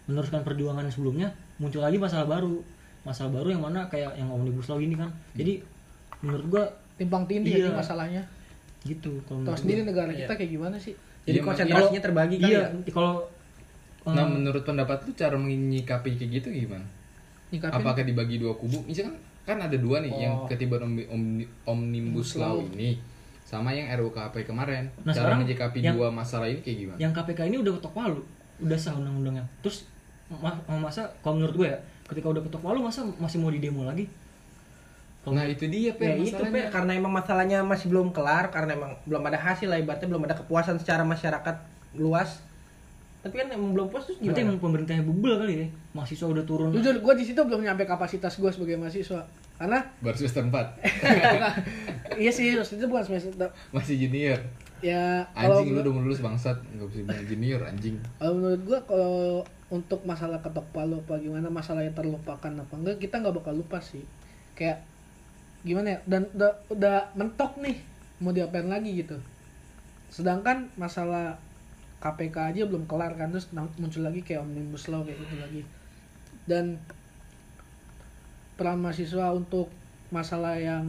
[0.04, 1.32] meneruskan perjuangan sebelumnya,
[1.64, 2.60] muncul lagi masalah baru,
[3.08, 5.08] masalah baru yang mana kayak yang omnibus law ini kan.
[5.32, 5.64] Jadi
[6.20, 6.64] menurut gua
[7.00, 7.72] timpang tindih Iya.
[7.72, 8.22] jadi masalahnya.
[8.82, 10.94] Gitu Tahu kalau menurut sendiri negara kita kayak gimana sih?
[11.22, 12.92] Jadi Iya, konsentrasinya terbagi kan iya ya.
[12.92, 13.14] kalau
[14.02, 16.86] uh, nah menurut pendapat lu cara menyikapi kayak gitu gimana?
[17.52, 17.78] Nyikapin?
[17.78, 18.82] Apakah dibagi dua kubu?
[18.84, 20.48] Misalkan kan ada dua nih yang Oh.
[20.48, 22.98] ketiban omni- omni- omnibus law ini
[23.44, 24.90] sama yang RUKP kemarin.
[25.02, 26.98] Nah, cara sekarang menyikapi yang- dua masalah ini kayak gimana?
[26.98, 28.22] yang KPK ini udah ketok palu
[28.58, 29.46] udah sah undang-undangnya.
[29.62, 29.86] Terus
[30.32, 34.06] ma- masa kalau menurut gue ya ketika udah ketok palu masa masih mau didemo lagi?
[34.06, 34.21] Kalau-
[35.22, 38.98] nah itu dia pe Ya itu Pe, karena emang masalahnya masih belum kelar karena emang
[39.06, 41.62] belum ada hasil lah ibaratnya belum ada kepuasan secara masyarakat
[41.94, 42.42] luas.
[43.22, 44.50] Tapi kan emang belum puas terus berarti gimana?
[44.50, 45.68] emang pemerintahnya bubel kali ya?
[45.94, 46.74] Mahasiswa udah turun.
[46.74, 49.22] Jujur, gue di situ belum nyampe kapasitas gue sebagai mahasiswa.
[49.62, 50.58] Karena baru semester 4
[52.22, 54.42] iya sih, itu bukan semester masih junior.
[54.82, 56.58] Ya kalau anjing lu udah lulus bangsat.
[56.74, 57.96] Nggak bisa bilang junior anjing.
[58.18, 62.98] Kalau menurut gue kalau untuk masalah ketok palu apa gimana masalah yang terlupakan apa enggak
[62.98, 64.02] kita nggak bakal lupa sih.
[64.58, 64.82] Kayak
[65.62, 67.78] gimana ya dan udah, udah mentok nih
[68.18, 69.18] mau diapain lagi gitu.
[70.08, 71.38] Sedangkan masalah
[71.98, 75.62] KPK aja belum kelar kan terus muncul lagi kayak omnibus law kayak gitu lagi.
[76.44, 76.82] Dan
[78.54, 79.70] peran mahasiswa untuk
[80.10, 80.86] masalah yang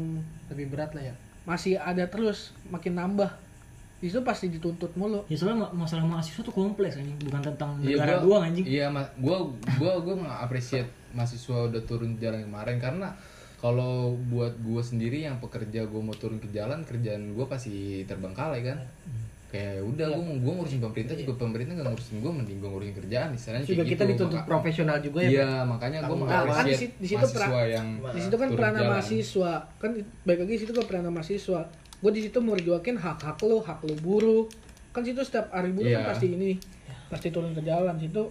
[0.49, 1.17] lebih berat lah ya.
[1.43, 3.27] masih ada terus makin nambah.
[3.99, 5.27] Itu pasti dituntut mulu.
[5.27, 7.19] Ya soalnya ma- masalah mahasiswa tuh kompleks anjing.
[7.21, 8.63] Bukan tentang Iya, negara gua- doang anjing.
[8.63, 13.11] Iya, ma- gua gua gua mengapresiasi mahasiswa udah turun jalan kemarin karena
[13.63, 13.95] kalau
[14.27, 18.79] buat gua sendiri yang pekerja gua mau turun ke jalan kerjaan gua pasti terbengkalai kan.
[19.49, 23.29] Kayak udah gua gua ngurusin pemerintah juga pemerintah nggak ngurusin gua mending gua ngurusin kerjaan
[23.31, 24.13] istilahnya Juga kita gitu.
[24.19, 25.31] dituntut Maka- profesional juga ya.
[25.31, 26.09] Iya, makanya jawab.
[26.09, 28.91] Kan di mengapresiasi sit- di situ mahasiswa pra- yang di situ kan jalan.
[28.91, 29.91] mahasiswa kan
[30.25, 31.61] baik lagi di situ kan peranan mahasiswa
[32.03, 34.45] gue di situ merjuangin hak hak lo hak lo buruh
[34.91, 36.09] kan situ setiap hari buruh kan Iya.
[36.11, 36.51] pasti ini
[37.07, 38.27] pasti turun ke jalan situ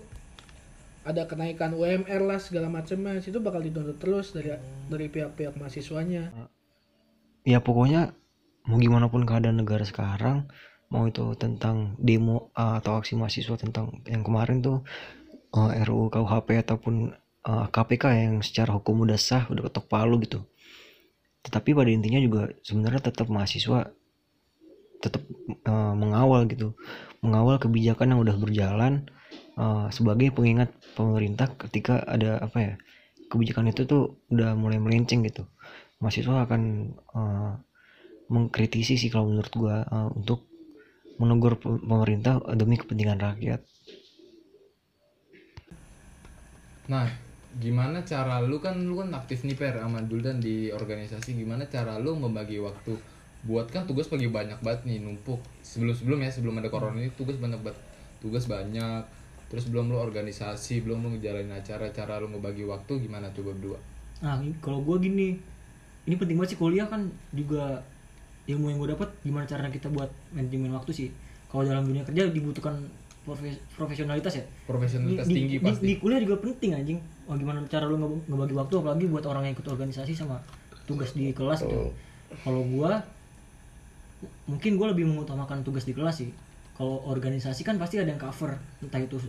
[1.01, 3.17] ada kenaikan UMR lah segala macamnya.
[3.21, 4.53] Situ bakal dituntut terus dari
[4.89, 6.29] dari pihak-pihak mahasiswanya.
[7.41, 8.13] Ya pokoknya
[8.69, 10.45] mau gimana pun keadaan negara sekarang
[10.91, 14.83] mau itu tentang demo uh, atau aksi mahasiswa tentang yang kemarin tuh
[15.55, 20.45] uh, RUU KUHP ataupun KPK yang secara hukum udah sah udah ketok palu gitu.
[21.41, 23.89] Tetapi pada intinya juga sebenarnya tetap mahasiswa
[25.01, 26.77] tetap eh, mengawal gitu.
[27.25, 29.09] Mengawal kebijakan yang udah berjalan
[29.59, 32.73] eh, sebagai pengingat pemerintah ketika ada apa ya
[33.31, 35.43] kebijakan itu tuh udah mulai melenceng gitu.
[36.01, 36.61] Mahasiswa akan
[37.19, 37.51] eh,
[38.33, 40.39] mengkritisi sih kalau menurut gua eh, untuk
[41.21, 43.61] menegur pe- pemerintah demi kepentingan rakyat.
[46.91, 47.07] Nah,
[47.63, 51.29] gimana cara lu kan lu kan aktif nih per sama Duldan di organisasi.
[51.37, 52.93] Gimana cara lu membagi waktu?
[53.47, 55.39] Buat kan tugas bagi banyak banget nih numpuk.
[55.65, 57.79] Sebelum sebelum ya sebelum ada corona ini tugas banyak banget.
[58.21, 59.01] Tugas banyak
[59.51, 63.79] terus belum lu organisasi belum lu ngejalanin acara cara lu ngebagi waktu gimana coba berdua
[64.21, 65.33] Nah, kalau gue gini,
[66.05, 67.81] ini penting banget sih kuliah kan juga
[68.45, 71.07] ilmu yang gue dapat gimana caranya kita buat manajemen waktu sih.
[71.49, 72.85] Kalau dalam dunia kerja dibutuhkan
[73.25, 74.45] profes- profesionalitas ya.
[74.63, 77.01] profesionalitas Di- tinggi di, pasti Di, kuliah juga penting anjing.
[77.25, 80.37] Oh, gimana cara lu nge- ngebagi waktu apalagi buat orang yang ikut organisasi sama
[80.85, 81.89] tugas di kelas gitu.
[82.45, 83.01] Kalau gua
[84.45, 86.29] mungkin gue lebih mengutamakan tugas di kelas sih.
[86.77, 89.19] Kalau organisasi kan pasti ada yang cover, entah itu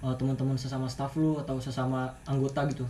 [0.00, 2.86] uh, teman-teman sesama staff lu atau sesama anggota gitu.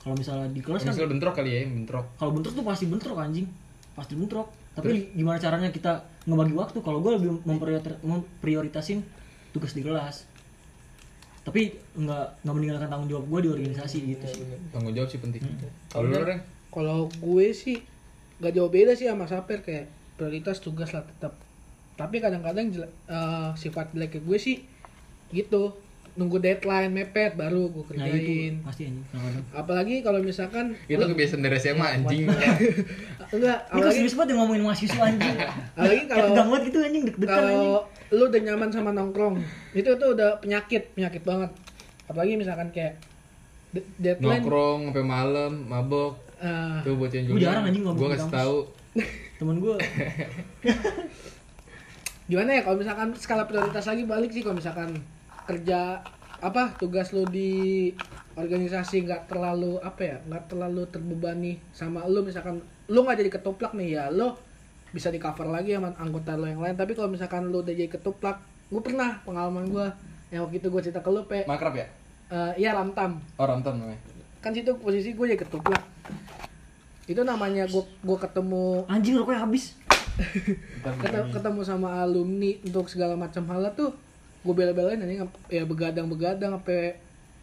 [0.00, 2.06] Kalau misalnya di kelas kan misal bentrok kali ya bentrok.
[2.16, 3.46] Kalau bentrok tuh pasti bentrok anjing.
[3.92, 4.48] Pasti bentrok.
[4.72, 6.78] Tapi gimana caranya kita ngebagi waktu?
[6.80, 9.04] Kalau gue lebih memprioritas- memprioritasin
[9.52, 10.24] tugas di kelas.
[11.44, 14.44] Tapi nggak nggak meninggalkan tanggung jawab gue di organisasi gitu sih.
[14.72, 15.42] tanggung jawab sih penting.
[15.44, 15.68] Hmm.
[15.90, 16.40] kalau lu Reng?
[16.70, 17.82] kalau gue sih
[18.40, 21.36] gak jauh beda sih sama Saper kayak prioritas tugas lah tetap
[22.00, 24.56] tapi kadang-kadang eh, sifat jeleknya gue sih
[25.30, 25.76] gitu.
[26.10, 28.54] Nunggu deadline mepet baru gue nah itu kerjain.
[28.66, 29.06] pasti anjing.
[29.54, 32.26] Apalagi kalau misalkan itu kebiasaan dari SMA anjing.
[33.36, 35.36] enggak apalagi serius banget yang ngomongin mahasiswa anjing.
[35.78, 37.46] Apalagi kalau banget gitu anjing deg-degan anjing.
[37.46, 37.74] kalau
[38.10, 39.38] lu udah nyaman sama nongkrong
[39.70, 41.50] itu tuh udah penyakit penyakit banget.
[42.10, 42.98] Apalagi misalkan kayak
[43.70, 46.18] de- deadline nongkrong sampai malam mabok.
[46.42, 48.58] Eh, tuh buat yang Gua jarang anjing gue kasih tahu.
[49.38, 49.76] Temen gue
[52.30, 54.94] gimana ya kalau misalkan skala prioritas lagi balik sih kalau misalkan
[55.50, 55.98] kerja
[56.38, 57.90] apa tugas lu di
[58.38, 63.74] organisasi nggak terlalu apa ya nggak terlalu terbebani sama lu misalkan lu nggak jadi ketuplak
[63.74, 64.30] nih ya lu
[64.90, 66.74] bisa di cover lagi sama anggota lo yang lain.
[66.74, 69.86] Tapi kalau misalkan lu udah jadi ketuplak gue pernah pengalaman gue
[70.30, 71.46] yang waktu itu gue cerita ke lu pe.
[71.46, 71.86] Makrab ya?
[72.30, 73.98] Eh, iya ramtam orang tam namanya.
[74.42, 75.82] Kan situ posisi gue jadi ketuplak.
[77.06, 79.74] Itu namanya gue gue ketemu anjing rokoknya habis
[80.82, 83.92] ketemu, ketemu sama alumni untuk segala macam hal tuh.
[84.40, 86.96] Gue bela-belain aja ya begadang-begadang sampai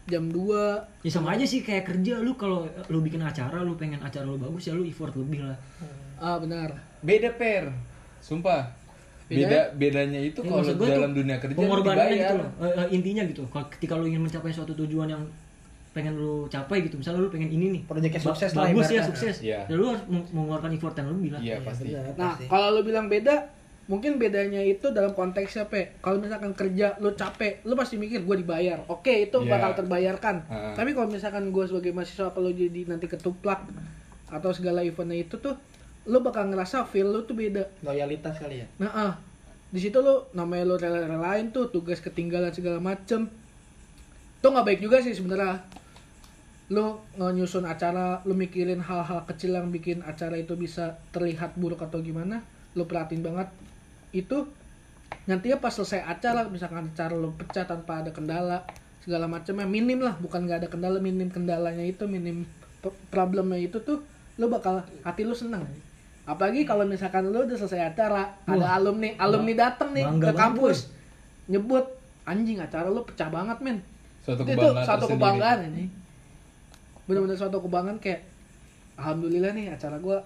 [0.08, 2.18] jam 2 ya sama aja sih kayak kerja.
[2.24, 5.58] Lu kalau lu bikin acara lu pengen acara lu bagus ya lu effort lebih lah.
[6.18, 6.74] Ah benar.
[7.04, 7.70] Beda per.
[8.24, 8.74] Sumpah.
[9.28, 9.76] Beda?
[9.76, 12.50] Bedanya itu Ya, kalau dalam tuh dunia kerja pengorbanannya gitu loh.
[12.64, 15.24] Eh, eh, intinya gitu kalau ketika lu ingin mencapai suatu tujuan yang
[15.98, 16.96] pengen lu capai gitu.
[16.96, 17.82] Misalnya lu pengen ini nih.
[17.84, 19.36] Proyeknya Ba- sukses lah bagus ya sukses.
[19.42, 19.66] Iya.
[19.66, 21.90] ya lu harus meng- mengeluarkan effort yang lebih lah iya pasti.
[22.14, 23.50] nah kalau lu bilang beda
[23.88, 25.96] mungkin bedanya itu dalam konteksnya pe.
[25.98, 28.84] Kalau misalkan kerja lu capek lu pasti mikir gue dibayar.
[28.86, 29.50] Oke itu Iya.
[29.50, 30.36] bakal terbayarkan.
[30.76, 33.66] Tapi kalau misalkan gue sebagai mahasiswa kalau jadi nanti ketuplak
[34.28, 35.56] atau segala eventnya itu tuh
[36.04, 37.64] lu bakal ngerasa feel lu tuh beda.
[37.82, 38.68] Loyalitas kali ya?
[38.78, 39.12] Nah, ah,
[39.68, 43.28] di situ lu namanya lu rela-relain tuh tugas ketinggalan segala macem.
[44.38, 45.64] Tuh nggak baik juga sih sebenarnya.
[46.68, 52.04] Lu nyusun acara, lu mikirin hal-hal kecil yang bikin acara itu bisa terlihat buruk atau
[52.04, 52.44] gimana,
[52.76, 53.48] lu perhatiin banget.
[54.12, 54.52] Itu
[55.24, 58.68] nantinya pas selesai acara misalkan acara lu pecah tanpa ada kendala
[59.00, 60.20] segala macamnya minim lah.
[60.20, 62.44] Bukan nggak ada kendala minim kendalanya itu minim
[63.08, 64.04] problemnya itu tuh
[64.36, 65.64] lu bakal hati lu seneng.
[66.28, 70.44] Apalagi kalau misalkan lu udah selesai acara ada alumni alumni datang nih bangga ke banget,
[70.44, 70.78] kampus
[71.48, 71.86] nyebut
[72.28, 73.80] anjing acara lu pecah banget men.
[74.20, 75.88] Suatu itu kebanggaan satu kebanggaan ini
[77.08, 78.28] bener-bener suatu kebanggaan kayak
[79.00, 80.20] alhamdulillah nih acara gua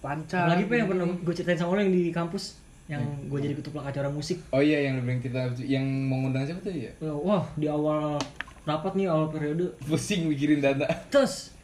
[0.00, 0.48] lancar.
[0.48, 1.20] Apalagi apa yang pernah gini.
[1.28, 2.44] gue ceritain sama lo yang di kampus
[2.90, 4.42] yang gue jadi ketuplak acara musik.
[4.50, 8.18] Oh iya yang bilang cerita yang mengundang siapa tuh ya wah di awal
[8.64, 9.76] rapat nih awal periode.
[9.84, 10.88] Pusing mikirin dana.
[11.12, 11.54] Terus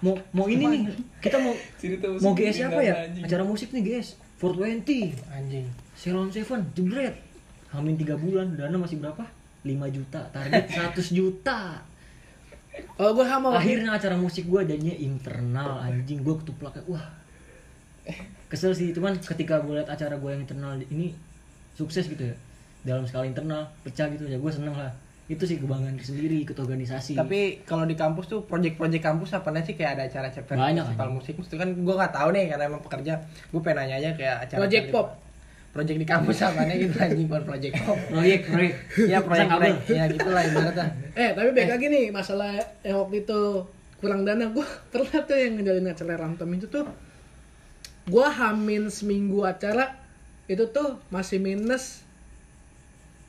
[0.00, 0.82] mau mau ini nih
[1.20, 1.52] kita mau
[2.22, 2.94] mau GS apa ya?
[3.06, 3.24] anjing.
[3.24, 4.08] acara musik nih GS
[4.40, 5.66] 420 anjing.
[5.94, 7.14] Salon Seven jebret.
[7.72, 9.24] Hamin 3 bulan dana masih berapa?
[9.64, 10.20] 5 juta.
[10.34, 10.66] Target
[10.98, 11.82] 100 juta
[12.96, 16.24] kalau gua sama akhirnya acara musik gue jadinya internal anjing.
[16.24, 17.04] Gue ketuplak wah.
[18.48, 21.12] Kesel sih cuman ketika gue liat acara gue yang internal ini
[21.76, 22.36] sukses gitu ya.
[22.82, 24.40] Dalam skala internal pecah gitu ya.
[24.40, 24.92] Gue seneng lah.
[25.30, 27.16] Itu sih kebanggaan sendiri ikut organisasi.
[27.16, 29.76] Tapi kalau di kampus tuh project-project kampus apa sih?
[29.78, 31.34] Kayak ada acara acara Banyak, festival musik.
[31.38, 33.22] Itu kan gue nggak tahu nih karena emang pekerja.
[33.48, 35.06] Gue pengen nanya aja kayak acara Project pop.
[35.72, 36.86] Project di kampus apa nih?
[36.86, 37.74] Gitu anjing bukan project.
[37.82, 38.74] Pop proyek proyek.
[39.08, 39.76] Ya proyek proyek.
[39.88, 40.86] Ya gitulah ibaratnya.
[41.16, 42.52] Eh, tapi baik lagi nih masalah
[42.84, 43.40] yang waktu itu
[43.98, 44.52] kurang dana.
[44.52, 46.84] Gue pernah tuh yang ngejalin acara ramtom itu tuh
[48.02, 49.94] gue hamin seminggu acara
[50.50, 52.02] itu tuh masih minus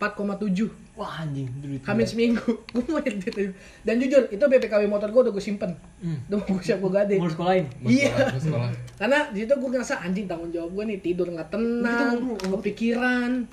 [0.02, 1.82] 4,7 Wah anjing duit.
[1.90, 2.46] Hamin seminggu.
[2.74, 3.50] Gue mau nyet duit
[3.82, 5.74] dan jujur itu BPKB motor gue udah gue simpen.
[5.98, 6.22] Hmm.
[6.30, 7.66] udah mau gue siap gue gade Mau sekolahin.
[7.82, 8.30] Mau Iya.
[8.38, 8.70] sekolah,
[9.02, 13.50] karena di situ gue ngerasa anjing tanggung jawab gue nih tidur nggak tenang kepikiran.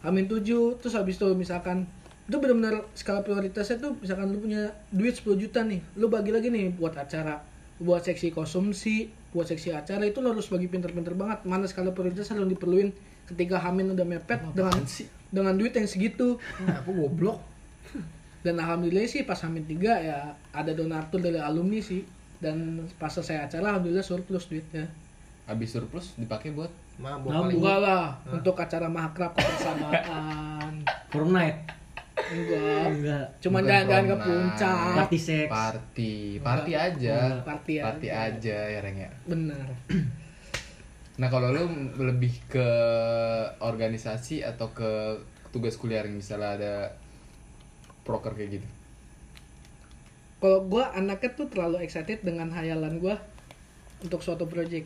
[0.00, 1.84] Amin tujuh terus habis itu misalkan
[2.24, 6.50] itu benar-benar skala prioritasnya tuh misalkan lu punya duit 10 juta nih lu bagi lagi
[6.50, 7.38] nih buat acara
[7.78, 11.44] buat seksi konsumsi buat seksi acara itu lu harus bagi pinter-pinter banget.
[11.44, 12.90] Mana skala prioritas yang diperluin
[13.26, 14.74] ketika Hamin udah mepet dengan
[15.28, 17.42] dengan duit yang segitu Nah, aku goblok.
[18.40, 20.18] dan alhamdulillah sih pas Hamin 3 ya
[20.50, 22.54] ada donatur dari alumni sih dan
[22.94, 24.86] pas selesai acara alhamdulillah surplus duitnya
[25.44, 27.54] Habis surplus dipakai buat Mabok kali.
[27.54, 30.72] enggak lah untuk acara mahakrab kebersamaan
[31.12, 31.60] Fortnite.
[32.16, 33.24] enggak Enggak.
[33.38, 35.50] cuma Bukan jalan-jalan ke puncak Party seks.
[35.50, 37.18] party, party aja.
[37.42, 38.30] party Party aja.
[38.32, 39.10] aja ya Reng ya.
[39.24, 39.66] bener
[41.16, 41.64] Nah kalau lu
[41.96, 42.68] lebih ke
[43.58, 45.16] organisasi atau ke
[45.48, 46.74] tugas kuliah yang misalnya ada
[48.04, 48.68] proker kayak gitu.
[50.36, 53.16] kalau gua anaknya tuh terlalu excited dengan hayalan gua
[53.98, 54.84] untuk suatu project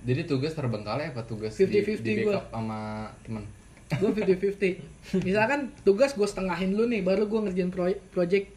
[0.00, 2.40] Jadi tugas terbengkalai apa tugas 50-50 di, di gua.
[2.40, 2.80] backup sama
[3.20, 3.44] temen?
[3.86, 8.50] gue 50-50 misalkan tugas gue setengahin dulu nih baru gue ngerjain proy- project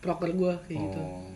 [0.00, 1.30] proker gue kayak gitu Oh.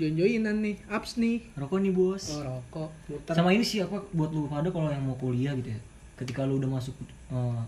[0.00, 2.24] Join-joinan nih apps nih Rokok nih bos.
[2.30, 5.68] oh rokok muter Sama ini sih apa buat lu pada kalau yang mau kuliah gitu
[5.68, 5.80] ya.
[6.16, 6.96] Ketika lu udah masuk
[7.28, 7.60] eh,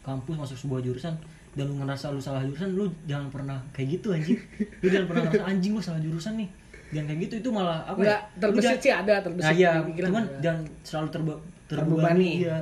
[0.00, 1.14] kampus masuk sebuah jurusan
[1.52, 4.38] dan lu ngerasa lu salah jurusan lu jangan pernah kayak gitu anjing.
[4.76, 6.48] Lu jangan pernah ngerasa anjing gua salah jurusan nih.
[6.88, 8.18] Jangan kayak gitu itu malah apa ya?
[8.18, 10.38] Lu terbesit jangan- sih ada terbesit Nah, iya, cuman ada.
[10.40, 11.34] jangan selalu terba
[11.66, 12.30] Terbebani.
[12.40, 12.56] Iya.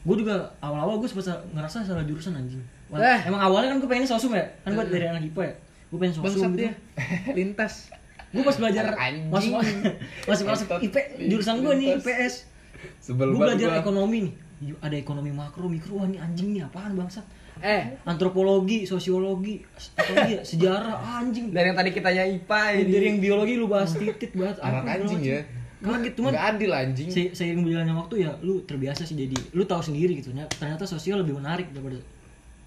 [0.00, 2.62] Gue juga awal-awal gue sempat ngerasa salah jurusan anjing.
[2.86, 3.26] Wah, Eh.
[3.26, 5.54] Emang awalnya kan gue pengen sosum ya, kan gue dari anak IPA ya.
[5.86, 6.78] Gue pengen bangsat sosum dia gitu.
[7.38, 7.90] lintas
[8.36, 9.26] Gue pas belajar Anjing.
[9.26, 9.52] masuk
[10.26, 10.66] masuk masuk.
[10.78, 10.96] IP
[11.26, 11.88] jurusan gue nih.
[11.96, 12.34] IPS.
[13.00, 13.80] Sebel Gue belajar gua.
[13.80, 14.34] ekonomi nih.
[14.78, 17.24] Ada ekonomi makro, mikro, wah ini anjing nih apaan bangsat.
[17.58, 21.48] eh Antropologi, sosiologi, apa lagi ya, sejarah anjing.
[21.50, 22.90] Dari yang tadi kita ya IPA ini.
[22.90, 24.60] dari yang biologi lu bahas titit banget.
[24.60, 25.40] Anak apa, anjing ya.
[25.76, 27.08] Kaget cuman Nggak adil anjing.
[27.08, 30.84] se seiring berjalannya waktu ya lu terbiasa sih jadi lu tahu sendiri gitu Ny- ternyata
[30.84, 32.00] sosial lebih menarik daripada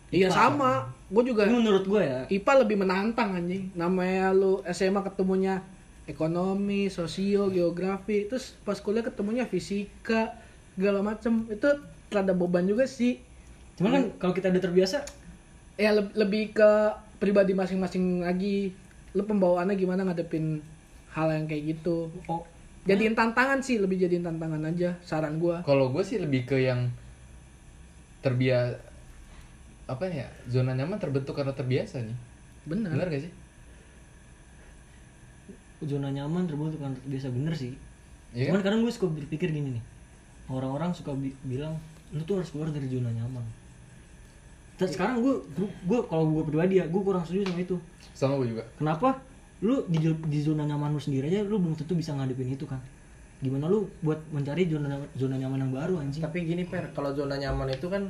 [0.09, 0.35] iya IPA.
[0.35, 0.71] sama.
[1.09, 2.21] Gue juga Ini menurut gue ya.
[2.27, 3.73] IPA lebih menantang anjing.
[3.73, 5.61] Namanya lu SMA ketemunya
[6.05, 8.25] ekonomi sosio geografi.
[8.25, 10.37] Terus pas kuliah ketemunya fisika
[10.73, 11.45] segala macem.
[11.47, 11.69] Itu
[12.07, 13.17] terada beban juga sih.
[13.77, 14.97] Cuman kan kalau kita udah terbiasa
[15.75, 16.69] ya le- lebih ke
[17.17, 18.73] pribadi masing-masing lagi.
[19.13, 20.61] Lu pembawaannya gimana ngadepin
[21.09, 22.13] hal yang kayak gitu?
[22.25, 22.45] Oh.
[22.85, 25.61] Jadiin tantangan sih lebih jadiin tantangan aja saran gua.
[25.61, 26.89] Kalau gue sih lebih ke yang
[28.19, 28.88] terbiasa
[29.89, 32.17] apa ya zona nyaman terbentuk karena terbiasa nih.
[32.69, 33.33] benar Benar gak sih?
[35.79, 37.73] zona nyaman terbentuk kan biasa bener sih.
[38.35, 38.65] Iya cuman kan?
[38.69, 39.83] kadang gue suka berpikir gini nih.
[40.51, 41.73] Orang-orang suka bi- bilang
[42.11, 43.41] lu tuh harus keluar dari zona nyaman.
[44.75, 45.35] Terus sekarang gue
[45.87, 47.77] gue kalau gue pribadi ya gue kurang setuju sama itu.
[48.13, 48.63] Sama gue juga.
[48.75, 49.17] kenapa?
[49.63, 49.99] Lu di,
[50.29, 52.79] di zona nyaman lu sendiri aja lu belum tentu bisa ngadepin itu kan.
[53.39, 56.19] Gimana lu buat mencari zona zona nyaman yang baru anjing?
[56.19, 58.03] Tapi gini per, kalau zona nyaman itu kan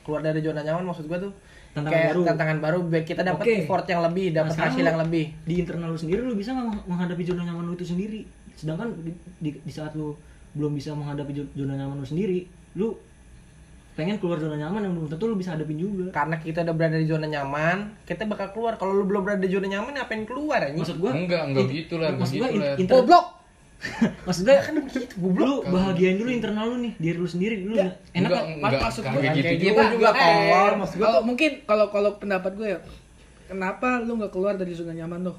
[0.00, 1.32] keluar dari zona nyaman maksud gua tuh
[1.70, 2.20] Tantangan kayak baru.
[2.26, 3.54] tantangan baru biar kita dapat Oke.
[3.60, 5.24] effort yang lebih, dapat Nah, hasil lu- yang lebih.
[5.40, 8.20] di internal lu sendiri lu bisa nggak menghadapi zona nyaman lu itu sendiri
[8.52, 10.18] sedangkan di, di, di saat lu
[10.50, 12.42] belum bisa menghadapi zo- zona nyaman lu sendiri
[12.74, 12.98] lu
[13.92, 16.96] pengen keluar zona nyaman yang belum tentu lu bisa hadapin juga Karena kita udah berada
[16.96, 18.74] di zona nyaman, kita bakal keluar.
[18.74, 20.80] Kalau lu belum berada di zona nyaman, ngapain keluar anjing?
[20.80, 23.26] maksud gua Enggak, enggak gitu lah, maksud gua inter- goblok
[24.28, 27.96] maksud gua kan begitu lu bahagiain dulu internal lu nih diri lu sendiri lu enak
[28.12, 29.82] Enggak, kan enggak, maksud enggak kayak gitu juga.
[29.88, 32.78] juga Eh, kolor, maksud gua kalau mungkin kalau kalau pendapat gue ya
[33.46, 35.36] kenapa lu nggak keluar dari zona nyaman tuh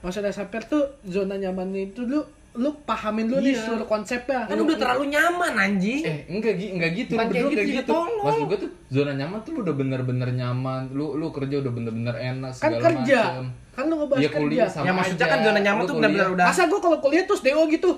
[0.00, 3.62] maksudnya sampai tuh zona nyaman itu lu lu pahamin dulu nih Iya.
[3.62, 6.02] seluruh konsepnya kan udah terlalu nyaman anjing.
[6.02, 7.92] Eh, enggak enggak gitu, Bukan lu kayak berdua gitu juga, gitu.
[7.92, 8.24] tolong.
[8.26, 12.14] Maksud gue tuh zona nyaman tuh lu udah bener-bener nyaman, lu lu kerja udah bener-bener
[12.16, 13.44] enak kan kerja macem.
[13.70, 15.32] kan lu ngebahas Iya kerja kuliah sama Ya maksudnya aja.
[15.32, 16.08] kan zona nyaman Lu tuh kuliah.
[16.08, 17.90] benar-benar udah masa gue kalau kuliah terus do gitu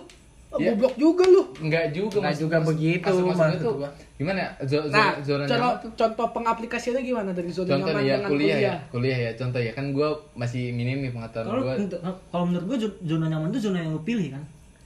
[0.54, 0.70] Iya.
[0.70, 1.42] goblok juga lu.
[1.58, 3.90] Enggak juga Enggak juga maksud- begitu, maksud- maksudnya maksud tuh gua.
[4.14, 4.38] gimana?
[4.38, 4.50] Ya?
[4.62, 5.90] Zo- zo- nah zona contoh, nyaman tuh?
[5.96, 8.74] contoh pengaplikasiannya gimana dari zona contoh nyaman ya dengan kuliah, kuliah, ya.
[8.90, 9.18] kuliah?
[9.18, 9.72] Ya contoh ya.
[9.72, 13.48] Kan gue masih minim nih pengetahuan kalau gue untuk- kalau menurut gua zo- zona nyaman
[13.48, 14.42] tuh zona yang lu pilih kan?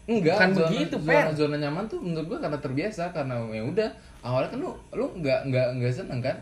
[0.06, 3.90] Enggak Bukan zona, begitu, zona, zona nyaman tuh menurut gue karena terbiasa karena ya udah.
[4.20, 6.36] Awalnya kan lu lu nggak nggak nggak seneng kan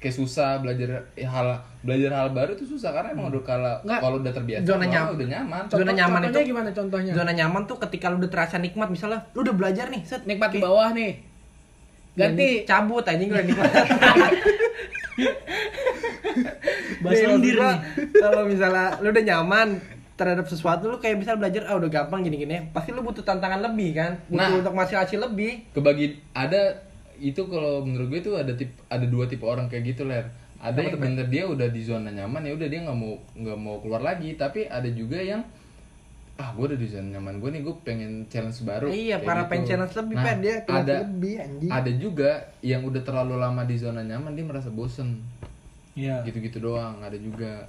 [0.00, 1.46] kayak susah belajar ya, hal
[1.80, 5.12] belajar hal baru itu susah karena emang udah kalau kalau udah terbiasa Zona nyaman.
[5.12, 5.62] udah nyaman.
[5.62, 7.12] Zona Contoh- nyaman contohnya itu- gimana contohnya?
[7.12, 10.50] Zona nyaman tuh ketika lu udah terasa nikmat misalnya, lu udah belajar nih, set nikmat
[10.50, 11.12] di bawah nih.
[12.10, 12.64] Ganti.
[12.64, 13.70] Cabut anjing udah nikmat.
[17.00, 17.56] bahas Nih, lendir
[18.14, 19.68] Kalau misalnya lu udah nyaman,
[20.14, 23.94] terhadap sesuatu lu kayak bisa belajar ah udah gampang gini-gini pasti lu butuh tantangan lebih
[23.94, 24.20] kan?
[24.28, 24.58] Butuh Nah.
[24.60, 25.64] untuk masih hasil lebih.
[25.72, 26.76] Kebagi ada
[27.20, 30.26] itu kalau menurut gue tuh ada tip ada dua tipe orang kayak gitu ler.
[30.60, 33.76] Ada yang bener dia udah di zona nyaman ya udah dia nggak mau nggak mau
[33.84, 34.36] keluar lagi.
[34.36, 35.44] Tapi ada juga yang
[36.40, 38.88] ah gue udah di zona nyaman gue nih gue pengen challenge baru.
[38.88, 39.50] Iya kayak para gitu.
[39.52, 40.38] pengen challenge lebih Nah, Pen.
[40.40, 41.70] dia ada lebih anjing.
[41.70, 42.30] ada juga
[42.64, 45.20] yang udah terlalu lama di zona nyaman dia merasa bosen.
[45.90, 46.22] Iya.
[46.24, 47.68] gitu-gitu doang ada juga.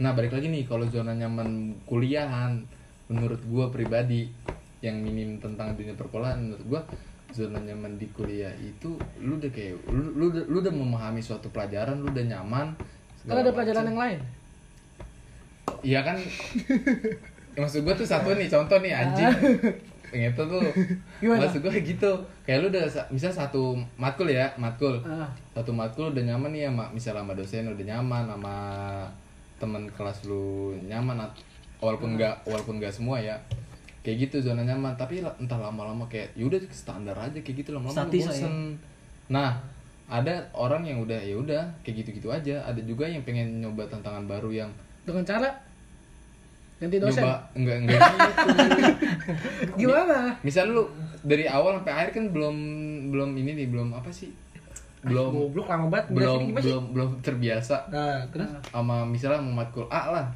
[0.00, 2.64] Nah balik lagi nih kalau zona nyaman kuliahan
[3.12, 4.32] menurut gua pribadi
[4.80, 6.80] yang minim tentang dunia perkuliahan menurut gua
[7.28, 11.48] zona nyaman di kuliah itu lu udah kayak lu lu, udah- lu udah memahami suatu
[11.48, 12.70] pelajaran lu udah nyaman
[13.22, 14.18] Kan ada pelajaran yang lain.
[15.82, 16.14] iya kan?
[16.14, 19.26] Ya, maksud gua tuh satu nih contoh nih anjing.
[20.08, 20.62] Yang itu tuh
[21.20, 21.42] Gimana?
[21.42, 22.12] maksud gua gitu.
[22.42, 25.02] Kayak lu udah sa- misal satu matkul ya matkul.
[25.02, 25.26] Ah.
[25.50, 28.54] satu matkul udah nyaman nih sama misalnya sama dosen udah nyaman sama
[29.56, 31.18] teman kelas lu nyaman
[31.76, 33.34] walaupun enggak walaupun enggak semua ya
[34.06, 34.94] kayak gitu zona nyaman.
[34.94, 37.74] Tapi entah lama-lama kayak yaudah standar aja kayak gitu.
[37.74, 38.14] Lama-lama aja.
[38.14, 38.78] bosen.
[39.26, 39.58] Nah
[40.06, 42.62] ada orang yang udah ya udah kayak gitu-gitu aja.
[42.62, 44.70] Ada juga yang pengen nyoba tantangan baru yang
[45.02, 45.50] Dengan cara?
[46.78, 47.26] Ganti dosen.
[47.26, 48.22] nyoba enggak enggak gitu.
[49.82, 50.38] Gimana?
[50.46, 50.86] misal lu
[51.26, 52.56] dari awal sampai akhir kan belum
[53.10, 54.30] belum ini nih belum apa sih?
[55.02, 56.14] Belum goblok lama banget.
[56.14, 57.90] Belum belum belum terbiasa.
[57.90, 58.46] Nah terus?
[58.70, 60.26] Sama misalnya mau matkul A lah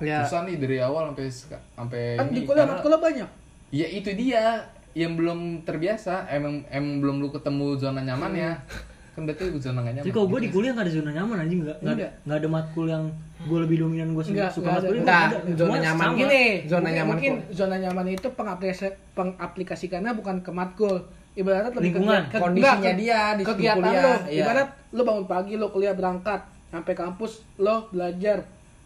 [0.00, 1.26] ya susah nih dari awal sampai
[1.70, 3.28] sampai Kan di ini, kuliah karena- matkul banyak.
[3.70, 4.44] ya itu dia
[4.90, 8.52] yang belum terbiasa emang emang belum lu ketemu zona nyaman ya
[9.10, 11.36] kan berarti zona gak nyaman Tapi kalau gue Gitu di kuliah gak ada zona nyaman
[11.38, 12.12] anjing nggak nggak ada Enggak.
[12.24, 13.04] nggak ada matkul yang
[13.40, 14.50] gue lebih dominan gue suka ada.
[14.50, 15.38] matkul ada.
[15.54, 16.16] zona nyaman sama.
[16.16, 17.46] Gini, Zona mungkin, nyaman mungkin kok.
[17.52, 20.96] zona nyaman itu pengaplikasi, pengaplikasikannya bukan ke matkul.
[21.32, 24.14] Ibaratnya lebih Lingkungan, ke, ke- kondisinya enggak, ke- dia di kegiatan kuliah, lo.
[24.26, 24.42] iya.
[24.42, 28.38] Ibarat lo bangun pagi lo kuliah berangkat sampai kampus lo belajar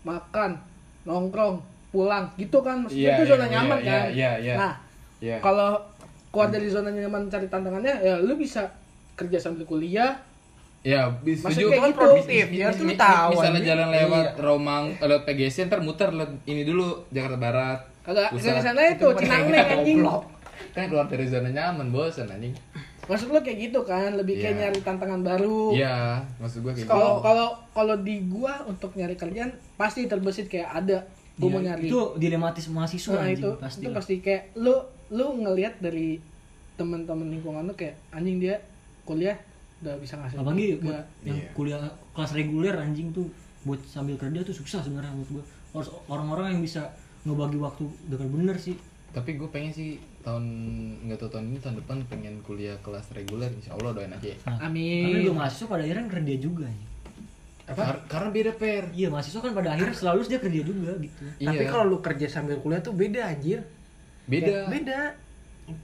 [0.02, 0.50] makan
[1.04, 2.28] nongkrong pulang.
[2.34, 4.04] Gitu kan maksudnya Iya, itu zona iya, nyaman iya, kan?
[4.10, 4.54] iya, iya.
[4.54, 4.72] nah
[5.18, 5.36] Iya.
[5.38, 5.70] kalau
[6.28, 8.66] keluar dari zona nyaman cari tantangannya ya lu bisa
[9.14, 10.18] kerja sambil kuliah.
[10.82, 11.70] Ya bis- Maksudnya setuju.
[11.70, 12.00] kayak kan gitu.
[12.02, 14.42] produktif Ya, itu lu tahu, misalnya jalan lewat Iya.
[14.42, 17.80] Romang lewat PGC ntar muter lewat ini dulu Jakarta Barat.
[18.04, 19.98] Kagak ke sana itu Itu cinangneng anjing.
[20.70, 22.52] kan keluar dari zona nyaman bosan anjing
[23.04, 24.60] maksud lu kayak gitu kan lebih kayak Iya.
[24.62, 25.96] nyari tantangan baru iya
[26.38, 30.70] maksud gua kayak kalau gitu kalau kalau di gua untuk nyari kerjaan pasti terbesit kayak
[30.74, 30.98] ada
[31.34, 33.96] gua mau Iya, nyari itu dilematis mahasiswa nah anjing itu pasti itu lah.
[33.96, 34.74] pasti kayak lu
[35.10, 36.16] lu ngelihat dari
[36.74, 38.56] teman-teman lingkungan lu kayak anjing dia
[39.02, 39.36] kuliah
[39.78, 40.98] udah bisa ngasih apalagi buat gua.
[41.22, 41.48] yang Iya.
[41.52, 41.82] kuliah
[42.12, 43.28] kelas reguler anjing tuh
[43.62, 46.88] buat sambil kerja tuh susah sebenarnya menurut gue harus orang-orang yang bisa
[47.22, 48.76] ngebagi waktu dengan bener sih
[49.10, 50.44] tapi gue pengen sih tahun
[51.04, 54.36] nggak tahu tahun ini tahun depan pengen kuliah kelas reguler insya Allah doain aja ya.
[54.42, 55.04] nah, Amin.
[55.04, 56.90] karena juga mahasiswa pada akhirnya kerja juga anjing.
[57.64, 61.56] Kar- karena beda per iya mahasiswa kan pada akhirnya selalu dia kerja juga gitu tapi
[61.56, 61.68] Iya.
[61.68, 63.60] kalau lu kerja sambil kuliah tuh beda anjir
[64.24, 64.98] beda beda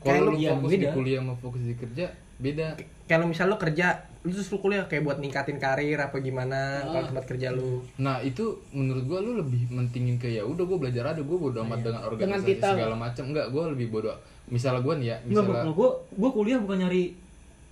[0.00, 0.82] kalau lu iya, fokus beda.
[0.82, 2.06] di kuliah sama fokus di kerja
[2.40, 2.74] beda.
[3.04, 7.06] Kalau misal lu kerja lu terus lu kuliah kayak buat ningkatin karir apa gimana kalau
[7.06, 7.80] tempat kerja lu?
[7.96, 11.60] Nah itu menurut gua lu lebih mentingin ke ya udah gua belajar ada gua bodo
[11.62, 12.72] amat dengan organisasi titel.
[12.74, 13.24] segala macam.
[13.26, 14.12] Enggak gua lebih bodo
[14.46, 17.14] misalnya gua nih ya misalnya kalau gue gue kuliah bukan nyari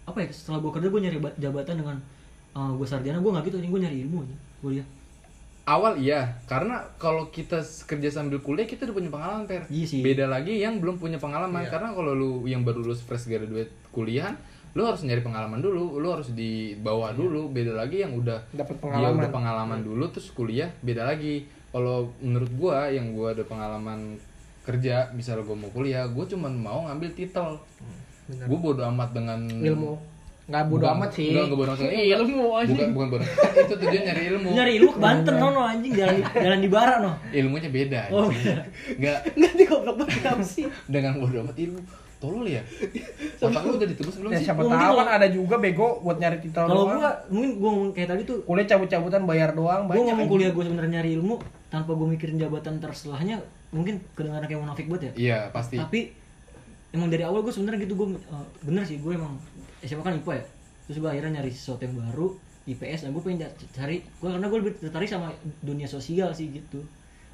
[0.07, 1.97] apa ya setelah gue kerja gue nyari ba- jabatan dengan
[2.55, 4.87] gue sarjana gue nggak gitu gue nyari ilmu aja kuliah.
[5.67, 9.69] Awal iya karena kalau kita kerja sambil kuliah kita udah punya pengalaman per.
[9.69, 10.01] Iya sih.
[10.01, 11.69] beda lagi yang belum punya pengalaman Iya.
[11.69, 14.33] karena kalau lu yang baru lulus fresh graduate kuliah
[14.77, 17.49] lu harus nyari pengalaman dulu lu harus di bawah dulu.
[17.53, 19.21] Beda lagi yang udah Dapat dia pengalaman.
[19.21, 21.49] udah pengalaman dulu terus kuliah beda lagi.
[21.69, 24.17] Kalau menurut gua yang gua ada pengalaman
[24.65, 27.57] kerja misalnya gua mau kuliah gua cuman mau ngambil titel.
[28.29, 28.45] Benar.
[28.45, 29.97] gua bodo amat dengan ilmu
[30.49, 31.29] nggak bodo Bukan- amat sih.
[31.29, 31.81] Enggak, enggak bodo amat.
[31.85, 32.73] Iya, ilmu anjing.
[32.75, 33.25] bukan bukan bodo
[33.63, 34.49] itu tujuan nyari ilmu.
[34.51, 35.93] Nyari ilmu ke Banten no, no anjing.
[35.93, 37.13] Jalan jalan di Bara no.
[37.31, 38.57] Ilmunya beda Oh, anjing.
[38.97, 39.19] nggak.
[39.39, 40.65] Nggak di goblok banget sih?
[40.85, 41.81] Dengan bodo amat ilmu.
[42.19, 42.63] Tolol ya?
[43.45, 44.47] Otak lu udah ditebus belum ya sih?
[44.47, 46.99] siapa tahu kan ada juga bego buat nyari titel kalau gue
[47.31, 50.33] mungkin gue ngomong kayak tadi tuh kuliah cabut-cabutan bayar doang banyak ngomong anjing.
[50.33, 51.39] kuliah gue sebenarnya nyari ilmu
[51.69, 53.39] tanpa gue mikirin jabatan terselahnya
[53.71, 55.13] mungkin kedengaran kayak munafik banget ya.
[55.15, 55.77] Iya pasti.
[55.77, 56.11] Tapi
[56.91, 58.09] emang dari awal gue sebenarnya gitu gue
[58.63, 59.39] bener sih gue emang
[59.83, 60.45] SMA kan IPA ya.
[60.87, 62.33] Terus gue akhirnya nyari sesuatu yang baru
[62.65, 65.29] IPS dan gue pengen ca- cari gue karena gue lebih tertarik sama
[65.61, 66.81] dunia sosial sih gitu.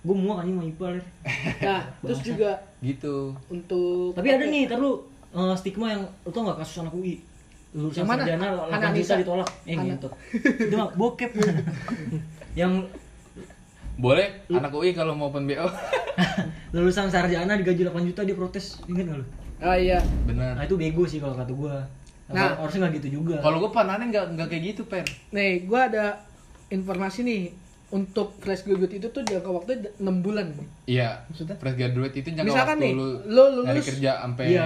[0.05, 1.05] Gue muak anjing sama IPA ler
[1.69, 2.51] nah terus juga
[2.85, 3.33] gitu.
[3.49, 5.01] untuk tapi ada nih taruh
[5.33, 7.17] eh, stigma yang lu tau gak kasus anak UI
[7.75, 9.49] lulusan sarjana 8 Hana juta ditolak.
[9.67, 11.31] Eh ngentot itu mah bokep
[12.61, 12.87] yang
[13.95, 15.67] boleh anak UI kalau mau open BO
[16.75, 18.79] lulusan sarjana digaji 8 juta dia protes.
[18.87, 19.27] Inget gak lu?
[19.59, 19.99] Ah iya.
[20.27, 20.59] Benar.
[20.59, 21.75] Nah itu bego sih kalau kata gue
[22.27, 22.57] Nah.
[22.57, 26.25] harusnya nggak gitu juga kalau gue panahnya nggak nggak kayak gitu per nih gua ada
[26.67, 27.43] informasi nih
[27.91, 30.51] untuk fresh graduate itu tuh jangka waktu 6 bulan.
[30.83, 34.65] Iya, fresh graduate itu jangka Misalkan waktu nih, lu, lu lulus- dari kerja sampai Iya.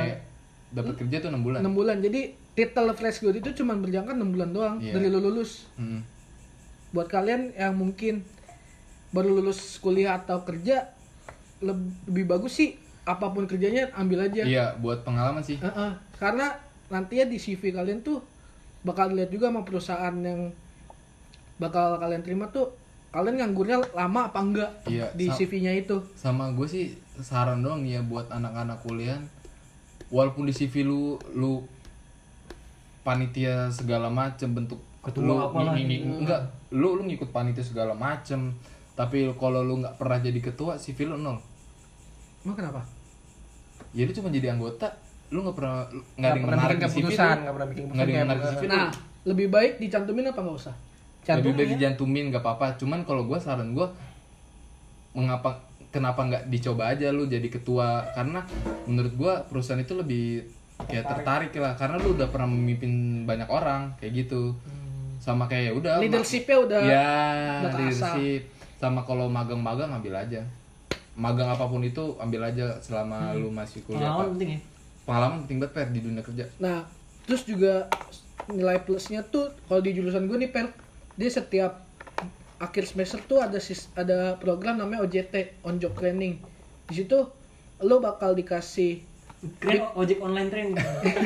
[0.70, 1.58] dapat kerja tuh 6 bulan.
[1.60, 2.20] 6 bulan jadi
[2.54, 4.92] titel fresh graduate itu cuma berjangka 6 bulan doang Iya.
[4.92, 6.00] dari lu lulus Hmm.
[6.88, 8.22] buat kalian yang mungkin
[9.10, 10.88] baru lulus kuliah atau kerja
[11.58, 15.58] leb- lebih bagus sih apa pun kerjanya ambil aja Iya, buat pengalaman sih.
[15.58, 15.90] Heeh.
[16.16, 16.54] karena
[16.88, 18.20] nantinya di CV kalian tuh
[18.80, 20.48] bakal dilihat juga sama perusahaan yang
[21.56, 22.70] bakal kalian terima tuh
[23.08, 25.96] kalian nganggurnya lama apa enggak Iya, di CV-nya itu?
[26.14, 26.84] Sama gue sih
[27.18, 29.16] saran doang ya buat anak-anak kuliah.
[30.08, 31.64] Walaupun di CV lu lu
[33.02, 35.72] panitia segala macem bentuk Ketua lu apalah.
[35.72, 36.40] ngi- ngi- enggak.
[36.70, 38.52] Lu lu ngikut panitia segala macem.
[38.92, 41.38] Tapi kalau lu nggak pernah jadi ketua CV lu nol.
[42.42, 42.82] Emang kenapa?
[43.90, 44.90] Ya lu cuma jadi anggota
[45.28, 48.48] lu nggak pernah nggak Nggak pernah bikin keputusan, nggak pernah bikin nggak keputusan menarik di
[48.48, 48.88] kayak CV nah
[49.28, 50.74] lebih baik dicantumin apa nggak usah?
[51.28, 51.72] Lebih baik ya.
[51.76, 52.66] dijantumin gak apa-apa.
[52.80, 53.84] Cuman kalau gue saran gue
[55.12, 55.60] mengapa
[55.92, 58.08] kenapa nggak dicoba aja lu jadi ketua?
[58.16, 58.40] Karena
[58.88, 60.48] menurut gue perusahaan itu lebih
[60.88, 61.52] ya tertarik.
[61.60, 61.76] lah.
[61.76, 64.56] Karena lu udah pernah memimpin banyak orang kayak gitu.
[65.20, 67.08] Sama kayak ya udah leadershipnya udah ya
[67.68, 68.42] udah leadership.
[68.80, 70.40] Sama kalau magang-magang ambil aja.
[71.18, 74.16] Magang apa pun itu ambil aja selama lu masih kuliah.
[74.16, 74.60] Pengalaman penting ya
[75.08, 76.84] pengalaman penting banget per di dunia kerja Nah,
[77.24, 77.88] terus juga
[78.52, 80.68] nilai plusnya tuh kalau di jurusan gue nih per
[81.16, 81.88] dia setiap
[82.60, 86.36] akhir semester tuh ada sis, ada program namanya OJT on job training.
[86.90, 87.18] Di situ
[87.80, 89.00] lo bakal dikasih
[89.62, 90.74] keren ojek online training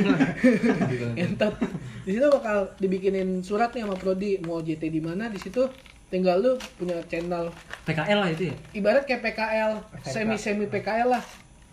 [0.92, 1.06] gitu.
[1.16, 1.56] entot.
[2.04, 5.64] Di situ bakal dibikinin surat nih sama prodi mau OJT di mana di situ
[6.12, 7.48] tinggal lu punya channel
[7.88, 11.24] PKL lah itu ya ibarat kayak PKL semi semi PKL lah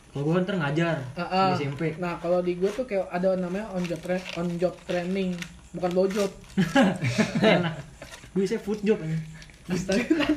[0.09, 1.47] kalau gue kan ntar ngajar Ah, ah.
[1.51, 4.73] di SMP Nah, kalau di gue tuh kayak ada namanya on job tra- on job
[4.83, 5.37] training,
[5.71, 6.31] bukan blowjob.
[7.45, 7.73] enak
[8.29, 9.17] gue saya food job ya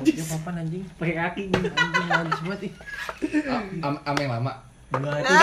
[0.03, 0.85] Dia papan anjing.
[0.93, 2.73] pakai kaki Anjing najis banget ih.
[3.47, 4.53] Ah, am, am yang lama
[4.91, 5.35] Enggak itu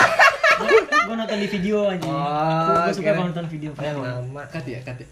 [1.00, 4.42] gue nonton di video aja Oh, gue suka kalau nonton video Yang lama.
[4.46, 5.08] cut ya cut ya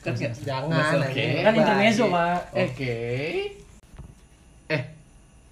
[0.00, 0.32] cut nggak?
[0.40, 0.98] Jangan.
[1.00, 1.18] Oke.
[1.18, 1.30] anjing.
[1.40, 2.96] kan intermezzo pak Oke.
[4.68, 4.82] Eh,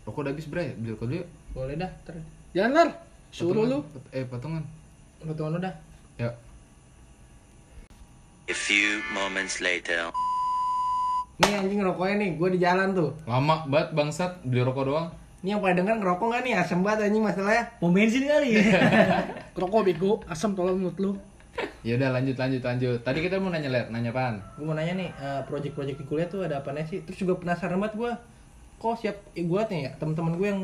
[0.03, 1.17] rokok udah habis bre, beli rokok dulu.
[1.17, 1.27] yuk.
[1.51, 1.91] Boleh dah.
[2.03, 2.15] Ter.
[2.51, 2.89] Jangan Lar.
[3.31, 3.79] suruh lu.
[4.11, 4.67] Eh, patungan.
[5.23, 5.75] Potongan lu dah.
[6.19, 6.35] Ya.
[8.51, 10.11] A few moments later.
[11.41, 13.15] Nih anjing rokoknya nih, gua di jalan tuh.
[13.23, 15.07] Lama banget bangsat beli rokok doang.
[15.41, 16.55] Ini yang pada denger ngerokok nggak nih?
[16.59, 17.65] Asem banget anjing masalahnya.
[17.79, 18.61] pom bensin kali
[19.61, 21.13] Rokok bego, asam tolong menurut lu.
[21.87, 22.99] Ya udah lanjut lanjut lanjut.
[23.07, 24.43] Tadi kita mau nanya ler, nanya apaan?
[24.59, 27.01] Gue mau nanya nih, eh, project-project di kuliah tuh ada apa sih?
[27.07, 28.13] Terus juga penasaran banget gue,
[28.83, 30.63] kok siap eh, gue nih ya teman-teman gue yang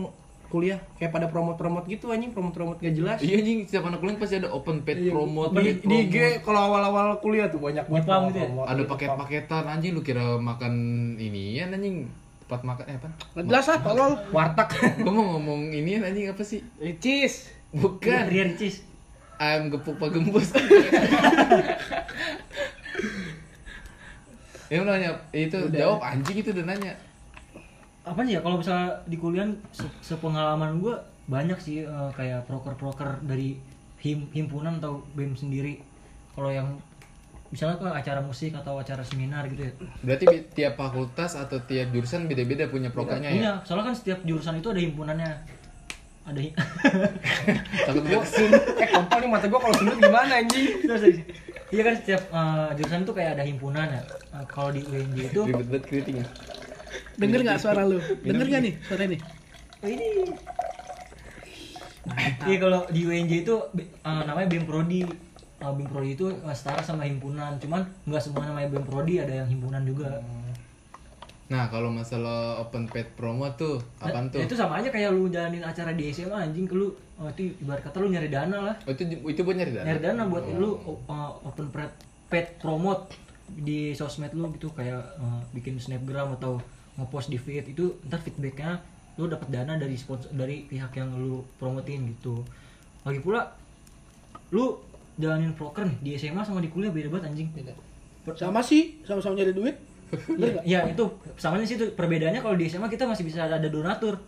[0.49, 3.19] kuliah kayak pada promote-promote gitu anjing promote-promote gak jelas.
[3.21, 6.07] Iya anjing, setiap anak kuliah pasti ada open paid promote, di, paid di promote.
[6.07, 6.17] IG
[6.47, 8.47] kalau awal-awal kuliah tuh banyak banget Jepang gitu ya?
[8.49, 8.67] promote.
[8.71, 10.75] Ada paket-paketan anjing lu kira makan
[11.19, 12.07] ini ya anjing
[12.47, 13.09] tempat makan eh apa?
[13.43, 14.13] Jelas ah, tolol.
[14.31, 14.69] warteg.
[15.05, 16.63] Gua mau ngomong ini anjing apa sih?
[16.79, 17.51] Ricis.
[17.75, 18.31] Bukan.
[18.31, 18.87] Ria Ricis
[19.37, 20.49] Ayam gepuk pak gembus.
[24.67, 26.99] Ya udah nanya, itu jawab anjing itu udah nanya.
[28.07, 30.95] Apa sih ya kalau misalnya di kuliah se- sepengalaman gue
[31.27, 33.59] banyak sih eh, kayak proker-proker dari
[33.99, 35.83] him himpunan atau bem sendiri
[36.33, 36.79] kalau yang
[37.49, 42.27] misalnya ke acara musik atau acara seminar gitu ya Berarti tiap fakultas atau tiap jurusan
[42.27, 43.35] beda-beda punya prokernya ya?
[43.35, 45.31] punya soalnya kan setiap jurusan itu ada himpunannya
[46.25, 46.55] ada hi-
[47.87, 48.23] Takut gua
[48.77, 50.67] eh kontol nih mata gue kalau sundut gimana anjing?
[51.67, 55.41] Iya kan setiap eh, jurusan itu kayak ada himpunan ya Eh, kalau di UNJ itu
[55.43, 56.27] ribet banget keritingnya.
[57.17, 57.99] Denger nggak suara lu?
[58.23, 59.19] Denger nggak nih suara ini?
[59.87, 60.09] ini.
[62.47, 65.03] Iya kalau di UNJ itu eh, namanya BEM Prodi.
[65.03, 67.59] Eh, BEM Prodi itu eh, setara sama himpunan.
[67.59, 70.23] Cuman nggak semua namanya BEM Prodi ada yang himpunan juga.
[71.47, 74.43] Nah, kalau masalah open paid promo tuh, apaan tuh?
[74.43, 76.91] Nah, itu sama aja kayak lu jalanin acara di SMA anjing ke lu
[77.23, 78.77] oh, itu ibarat kata lu nyari dana lah.
[78.83, 79.87] Oh, itu itu buat nyari dana.
[79.87, 80.75] nyari dana buat lu
[81.07, 81.95] uh, open paid
[82.27, 83.15] paid promote
[83.47, 86.59] di sosmed lu gitu kayak uh, bikin snapgram atau
[86.97, 88.81] ngepost di feed itu ntar feedbacknya
[89.17, 92.45] lu dapat dana dari sponsor dari pihak yang lu promotin gitu
[93.05, 93.49] lagi pula
[94.53, 94.77] lu
[95.17, 97.49] jalanin proker nih di SMA sama di kuliah beda banget anjing
[98.35, 99.79] Sama sih, sama-sama nyari duit.
[100.43, 101.03] ya, ya itu
[101.39, 104.19] samanya sih itu perbedaannya kalau di SMA kita masih bisa ada donatur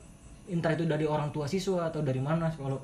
[0.50, 2.78] entah itu dari orang tua siswa atau dari mana kalau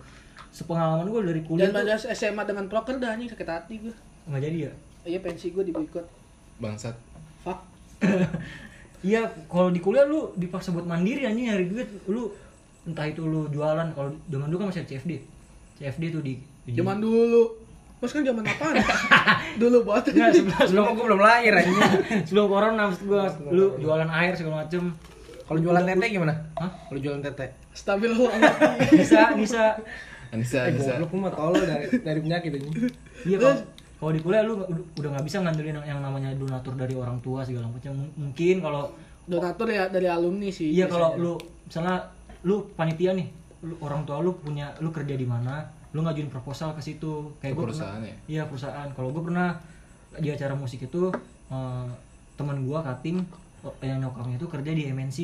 [0.54, 3.94] sepengalaman gue dari kuliah Dan tuh pada SMA dengan proker dah anjing sakit hati gue.
[4.30, 4.72] nggak jadi ya
[5.04, 6.06] Iya pensi gue diboikot.
[6.62, 6.96] Bangsat.
[7.44, 7.60] Fuck.
[9.04, 12.32] Iya, kalau di kuliah lu dipaksa buat mandiri anjing nyari duit, lu
[12.88, 15.12] entah itu lu jualan kalau zaman dulu kan masih ada CFD.
[15.76, 17.60] CFD tuh di, di Zaman dulu.
[18.00, 18.74] Mas kan zaman apaan?
[19.62, 20.16] dulu banget.
[20.16, 20.32] Nggak,
[20.68, 21.76] sebelum, gue belum lahir anjing.
[22.28, 24.92] sebelum corona maksud gua lu jualan air segala macem
[25.44, 26.34] Kalau jualan tete gimana?
[26.56, 26.72] Hah?
[26.88, 27.46] Kalau jualan tete?
[27.76, 28.10] stabil
[29.00, 29.76] Bisa, bisa.
[30.34, 32.68] Anissa Eh, bisa goblok lu mah tolol dari dari penyakit ini.
[33.28, 33.36] Iya
[34.04, 37.40] kalau di kuliah lu udah- nggak bisa ngandelin yang, yang namanya donatur dari orang tua
[37.40, 37.90] segala macam.
[37.90, 38.92] M- Mungkin kalau
[39.24, 41.32] donatur ya dari alumni sih iya kalau lu
[41.64, 41.96] misalnya
[42.44, 43.24] lu panitia nih,
[43.62, 47.32] lu, orang tua lu punya lu kerja di mana, lu ngajuin proposal ke situ.
[47.40, 48.16] Ke gua perusahaan pernah, ya?
[48.28, 48.88] Iya perusahaan.
[48.90, 49.56] Kalau gue pernah
[50.14, 51.08] di acara musik itu
[51.48, 51.86] eh,
[52.34, 53.24] teman gua cutting
[53.80, 55.18] eh, yang nyokapnya itu kerja di MNC.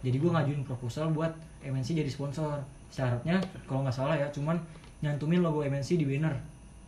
[0.00, 2.64] Jadi gua ngajuin proposal buat MNC jadi sponsor.
[2.88, 4.56] Syaratnya kalau nggak salah ya, cuman
[5.00, 6.32] nyantumin logo MNC di banner.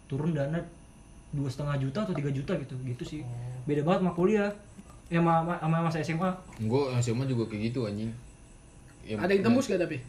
[0.06, 0.56] Turun dana
[1.36, 3.20] dua setengah juta atau tiga juta gitu, gitu sih.
[3.68, 4.50] Beda banget sama kuliah.
[5.06, 6.30] Ya sama, sama, sama masa SMA.
[6.66, 8.10] gue SMA juga kayak gitu anjing.
[9.06, 10.02] Ya, ada yang tembus gak tapi?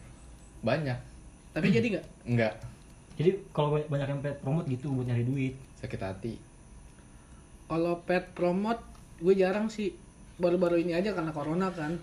[0.66, 0.98] Banyak.
[1.54, 2.06] Tapi jadi nggak?
[2.26, 2.54] Enggak
[3.14, 5.54] Jadi kalau banyak yang paid promote gitu buat nyari duit.
[5.78, 6.34] sakit hati.
[7.70, 8.82] Kalau pet promote
[9.22, 9.94] gue jarang sih.
[10.38, 11.94] Baru-baru ini aja karena corona kan.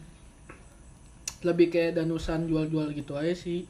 [1.44, 3.68] Lebih kayak danusan jual-jual gitu aja sih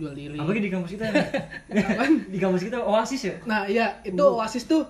[0.00, 0.36] jual diri.
[0.40, 1.24] Apalagi di kampus kita ya.
[2.32, 3.34] di kampus kita Oasis ya.
[3.44, 4.88] nah iya itu oasis tuh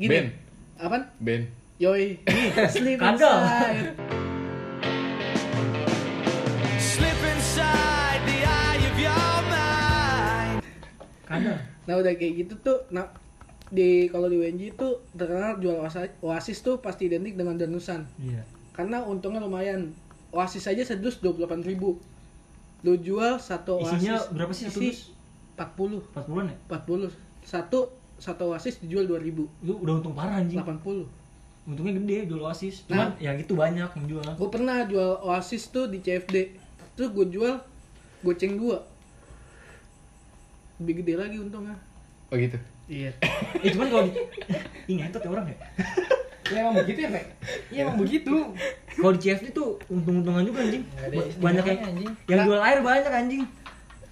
[0.00, 0.08] Ben.
[0.08, 0.18] Gini
[0.80, 1.02] apaan?
[1.20, 1.42] Ben.
[1.76, 2.24] Yoi.
[2.72, 3.36] Sleep Kadal.
[3.36, 3.88] inside.
[11.30, 11.62] Kadang.
[11.86, 13.06] nah udah kayak gitu tuh nah
[13.70, 18.02] di kalau di UNJ tuh terkenal jual oasis, oasis tuh pasti identik dengan danusan.
[18.18, 18.42] Iya.
[18.74, 19.94] karena untungnya lumayan.
[20.30, 21.98] Oasis aja sedus 28.000 ribu
[22.80, 25.00] lu jual satu oasis Isinya berapa sih satu isi dus?
[25.56, 26.56] 40 40-an ya?
[26.72, 27.12] 40
[27.44, 27.78] satu
[28.16, 30.60] satu oasis dijual 2000 Lu udah untung parah anjing.
[30.60, 31.04] 80
[31.68, 32.88] Untungnya gede jual Oasis.
[32.88, 34.24] Cuman ya gitu banyak yang jual.
[34.24, 36.56] gue pernah jual oasis tuh di CFD
[36.96, 37.54] terus gue jual
[38.20, 38.80] goceng dua
[40.80, 41.76] lebih gede lagi untungnya
[42.28, 42.56] oh gitu
[42.88, 43.12] iya
[43.60, 44.04] Eh cuman kalau.
[44.90, 45.56] Ih ngentot ya orang ya.
[46.50, 47.24] Ya emang begitu ya, Pak?
[47.72, 48.34] Iya emang begitu.
[48.90, 50.82] Kalau di CFD tuh untung-untungan juga anjing.
[51.38, 52.10] Banyak yang anjing.
[52.26, 53.44] yang jual air banyak anjing.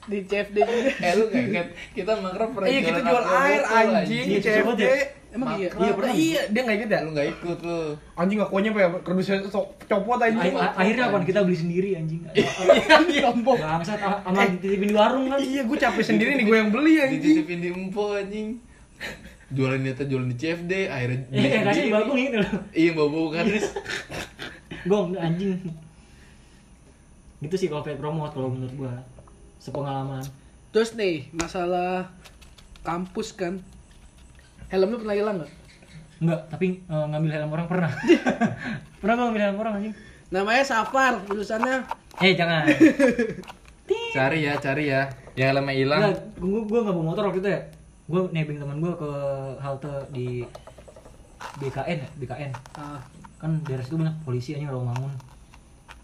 [0.09, 4.39] di CFD juga eh lu kayak kita makrab pernah Iya kita jual air anjing Iya,
[4.41, 4.83] CFD.
[5.37, 5.69] emang iya.
[5.69, 6.15] Iya pernah.
[6.17, 7.01] Iya dia nggak ikut ya?
[7.05, 7.81] lu nggak ikut lu
[8.17, 8.89] Anjing ngakunya apa ya?
[9.05, 10.57] Kerdusnya sok copot anjing.
[10.57, 12.25] Akhir- akhirnya apa kita beli sendiri anjing.
[13.21, 15.39] sombong Bangsat ah, sama dititipin di warung kan.
[15.45, 17.21] Iya gue capek sendiri nih gue yang beli anjing.
[17.21, 18.49] dititipin di empo anjing
[19.49, 22.53] jualan nyata jualan di CFD akhirnya beli Eh kasih bagung gitu loh.
[22.71, 23.73] iya bau bau kardus
[24.89, 25.57] Gong anjing.
[27.39, 28.95] Gitu sih kalau paid promote kalau menurut gua.
[29.59, 30.23] Sepengalaman.
[30.69, 32.13] terus nih masalah
[32.83, 33.57] kampus kan
[34.69, 35.53] helm lu pernah hilang nggak
[36.19, 37.91] Enggak, tapi eh, ngambil helm orang pernah.
[39.01, 39.95] pernah gua ngambil helm orang anjing.
[40.29, 41.89] namanya Safar tulisannya
[42.19, 42.69] Eh jangan.
[44.15, 46.03] cari ya cari ya yang helmnya hilang
[46.37, 47.61] gua gua enggak bawa motor waktu itu ya.
[48.09, 49.11] Gua nebeng teman gua ke
[49.59, 50.43] halte di
[51.55, 52.51] BKN ya, BKN.
[52.75, 52.99] ah,
[53.37, 55.13] Kan daerah situ banyak polisi anjing kalau bangun.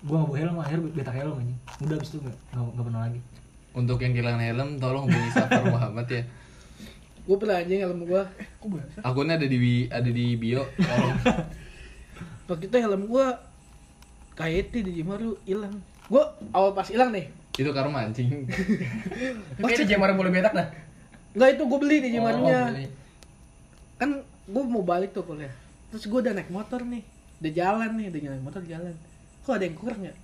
[0.05, 1.59] Gua enggak bawa helm, akhirnya beta helm anjing.
[1.80, 3.20] Udah abis itu enggak enggak pernah lagi.
[3.74, 6.22] untuk yang kehilangan helm tolong hubungi Safar Muhammad ya
[7.26, 8.22] gue pernah anjing helm gue
[9.02, 11.18] akunnya ada di bi- ada di bio tolong
[12.46, 13.26] waktu itu helm gue
[14.34, 15.74] KYT di Jimaru hilang
[16.07, 18.46] gue awal pas hilang nih itu karma anjing
[19.59, 20.68] Oke di Jemar boleh betak dah.
[21.35, 22.87] Enggak itu gue beli di Jimarunya Oh, beli.
[23.99, 25.51] kan gue mau balik tuh kuliah.
[25.91, 27.03] Terus gue udah naik motor nih.
[27.43, 28.95] Udah jalan nih udah jalan motor jalan.
[29.43, 30.14] Kok ada yang kurang ya?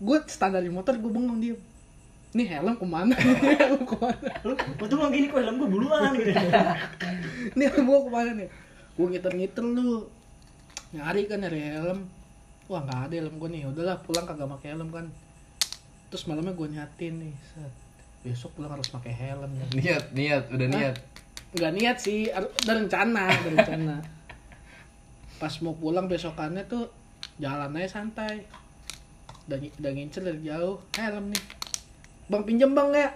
[0.00, 1.58] Gue standar di motor gue bengong diem.
[2.34, 3.14] Ini helm ke mana?
[3.14, 4.28] Ini helm ke mana?
[4.42, 6.10] Lu lu gini kok helm gua duluan?
[6.18, 6.34] Gitu.
[7.54, 8.48] ini helm gue ke mana nih?
[8.96, 10.08] Gue ngiter-ngiter lu.
[10.96, 11.98] Nyari kan nyari helm.
[12.66, 13.62] Wah nggak ada helm gue nih.
[13.70, 15.06] Udahlah pulang kagak pakai helm kan.
[16.10, 17.74] Terus malamnya gue nyatin nih set.
[18.24, 19.64] Besok pulang harus pakai helm ya.
[19.76, 20.96] niat niat udah niat.
[21.54, 23.96] Nggak niat sih udah rencana udah rencana.
[25.36, 26.88] Pas mau pulang besokannya tuh
[27.36, 28.48] jalan aja santai.
[29.44, 31.42] Udah, udah ngincer dari jauh helm nih.
[32.32, 33.08] Bang pinjem bang ya.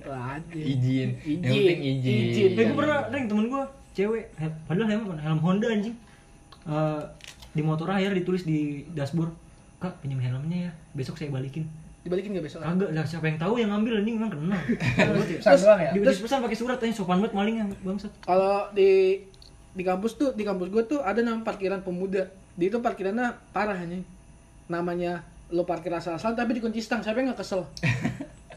[0.00, 0.40] Itu aja.
[0.56, 1.20] Izin.
[1.20, 1.44] Izin.
[1.44, 2.50] yang penting izin, Izin.
[2.56, 4.32] Eh gue pernah neng temen gue cewek.
[4.64, 5.14] Padahal helm apa?
[5.20, 5.96] helm Honda anjing.
[6.64, 7.02] Eh,
[7.52, 9.36] di motor akhir ditulis di dashboard.
[9.76, 10.72] Kak pinjam helmnya ya.
[10.96, 11.68] Besok saya balikin
[12.02, 14.58] dibalikin nggak besok kagak lah siapa yang tahu yang ngambil anjing emang kenal
[15.38, 15.90] Pesan doang ya.
[15.94, 18.10] di di pesan pakai surat tanya sopan banget malingnya bangsat.
[18.26, 19.22] Kalau di
[19.72, 22.26] di kampus tuh di kampus gue tuh ada nama parkiran pemuda.
[22.58, 24.02] Di itu parkirannya parah nih
[24.66, 25.22] namanya
[25.54, 27.06] lo parkir asal-asalan tapi dikunci stang.
[27.06, 27.62] Siapa yang nggak kesel?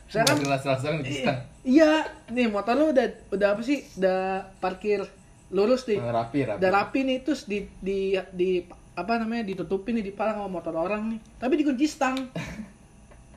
[0.09, 1.39] Saya kan Mobil asal-asalan di stang.
[1.61, 2.01] iya.
[2.33, 3.85] Nih motor lu udah udah apa sih?
[4.01, 5.05] Udah parkir
[5.53, 6.01] lurus nih.
[6.01, 6.57] Rapi rapi.
[6.57, 8.65] Udah rapi nih terus di di di
[8.95, 11.19] apa namanya ditutupin nih dipalang sama motor orang nih.
[11.37, 12.17] Tapi dikunci stang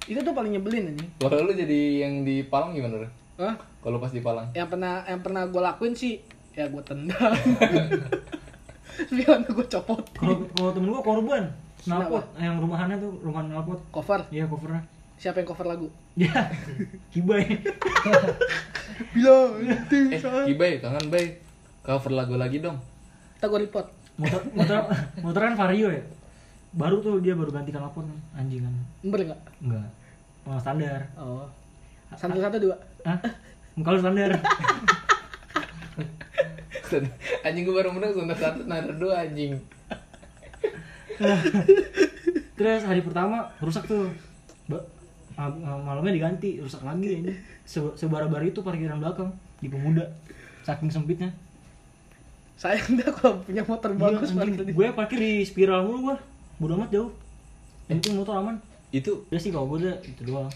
[0.08, 3.04] itu tuh paling nyebelin nih kalau lu jadi yang di Palang gimana?
[3.36, 3.54] Hah?
[3.78, 6.18] kalau pas di Palang yang pernah yang pernah gue lakuin sih
[6.52, 7.32] ya gue tendang
[9.14, 11.44] biar gue copot kalau temen gue korban
[11.86, 13.78] Nalpot, yang rumahannya tuh rumahan nalpot.
[13.88, 14.82] cover Iya covernya.
[15.14, 15.86] siapa yang cover lagu
[16.18, 16.50] Ya,
[17.08, 17.46] hibay.
[19.14, 21.38] bilang Eh, Kibay, kangen bay.
[21.80, 22.74] Cover lagu lagi dong.
[23.38, 23.86] kita gue report
[24.18, 24.76] Motor, motor,
[25.22, 26.02] motor kan vario ya.
[26.74, 28.74] Baru tuh dia baru ganti knalpot kan, anjing kan.
[29.00, 29.86] ember nggak Enggak.
[30.48, 31.00] Oh, standar.
[31.14, 31.44] oh
[32.10, 33.20] satu satu dua Hah?
[33.76, 34.32] Kalau standar.
[37.44, 39.60] anjing gue baru menang sonda satu nada dua anjing.
[42.56, 44.08] Terus hari pertama rusak tuh.
[44.66, 44.88] Ba-
[45.34, 47.32] ma- ma- malamnya diganti, rusak lagi ini.
[47.62, 50.08] Se Sebara-bara itu parkiran belakang di pemuda.
[50.64, 51.30] Saking sempitnya.
[52.58, 54.58] sayang dah kalau punya motor bagus Iya, anjing.
[54.58, 56.16] parkir di- gue parkir di spiral mulu gua.
[56.56, 57.12] Bodo amat jauh.
[57.86, 58.56] Yang penting motor aman.
[58.94, 60.50] Itu Udah sih kalau gue udah itu doang.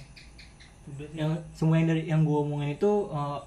[1.14, 3.40] Yang semua yang dari yang gue omongin itu eh,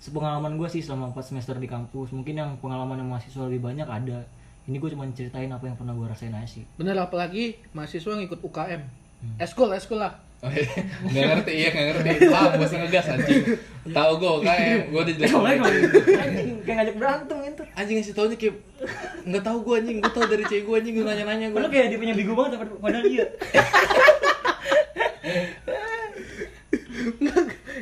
[0.00, 2.12] sepengalaman gue sih selama 4 semester di kampus.
[2.14, 4.24] Mungkin yang pengalaman yang mahasiswa lebih banyak ada.
[4.68, 6.62] Ini gue cuma ceritain apa yang pernah gue rasain aja sih.
[6.78, 9.00] bener apalagi mahasiswa ngikut UKM
[9.40, 10.16] eskul eskul lah.
[11.10, 12.10] nggak ngerti iya nggak ngerti.
[12.26, 13.42] Paham gue ngegas anjing.
[13.86, 17.62] Tahu gue kayak gue udah jelas Anjing, kayak ngajak berantem itu.
[17.70, 18.54] anjing ngasih taunya kayak
[19.28, 19.96] nggak tahu gue anjing.
[20.00, 22.32] Gue tahu dari cewek gue anjing gue nanya nanya gue Padahal kayak dia punya bego
[22.32, 23.26] banget padahal- dia.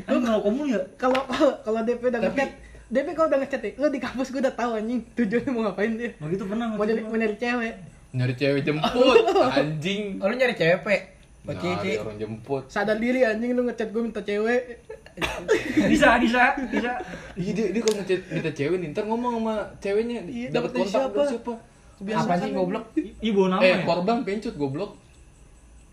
[0.00, 0.80] Kan kalau kamu ya?
[0.96, 1.20] kalau
[1.60, 2.50] kalau DP udah ngechat
[2.88, 5.92] DP kalau udah ngechat nih lo di kampus gue udah tahu anjing tujuannya mau ngapain
[5.94, 6.10] dia.
[6.18, 7.74] Waktu itu pernah mau nyari mau nyari cewek.
[8.08, 9.22] Nyari cewek jemput
[9.58, 10.02] anjing.
[10.18, 11.02] Oh, lu nyari cewek,
[11.48, 11.92] Oh, nyari Cici.
[11.98, 14.84] orang jemput sadar diri anjing lu ngechat gue minta cewek
[15.90, 16.92] bisa bisa bisa.
[17.34, 20.92] iya dia dia kalau ngechat minta cewek nih ntar ngomong sama ceweknya Iya, dapat kontak
[21.02, 21.22] siapa?
[21.26, 21.52] siapa
[21.98, 22.84] Apa sih goblok?
[22.94, 23.82] Ih bawa nama eh ya.
[23.82, 24.92] korban pencut goblok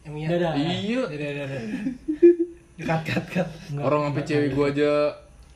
[0.04, 0.28] Emang iya.
[0.30, 0.52] Dadah.
[0.54, 1.62] iya Dadah, dadah.
[2.86, 3.48] Cut, cut, cut.
[3.72, 4.92] Enggak, orang sampai cewek gue aja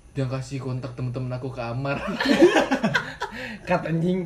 [0.10, 2.00] dia kasih kontak temen-temen aku ke Amar
[3.68, 4.24] Cut anjing.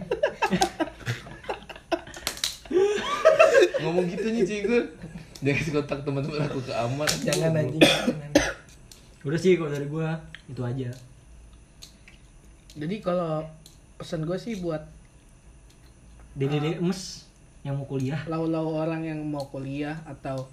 [3.80, 4.82] ngomong gitu nih cewek gue
[5.44, 7.84] dia kasih kontak temen-temen aku ke Amar Jangan anjing.
[7.84, 8.32] jangan.
[9.28, 10.16] Udah sih kalau dari gua
[10.48, 10.91] itu aja.
[12.74, 13.46] jadi kalau
[13.96, 14.82] pesan gue sih buat
[16.34, 17.30] Dede emes
[17.62, 18.18] yang mau kuliah.
[18.26, 20.50] lau-lau orang yang mau kuliah atau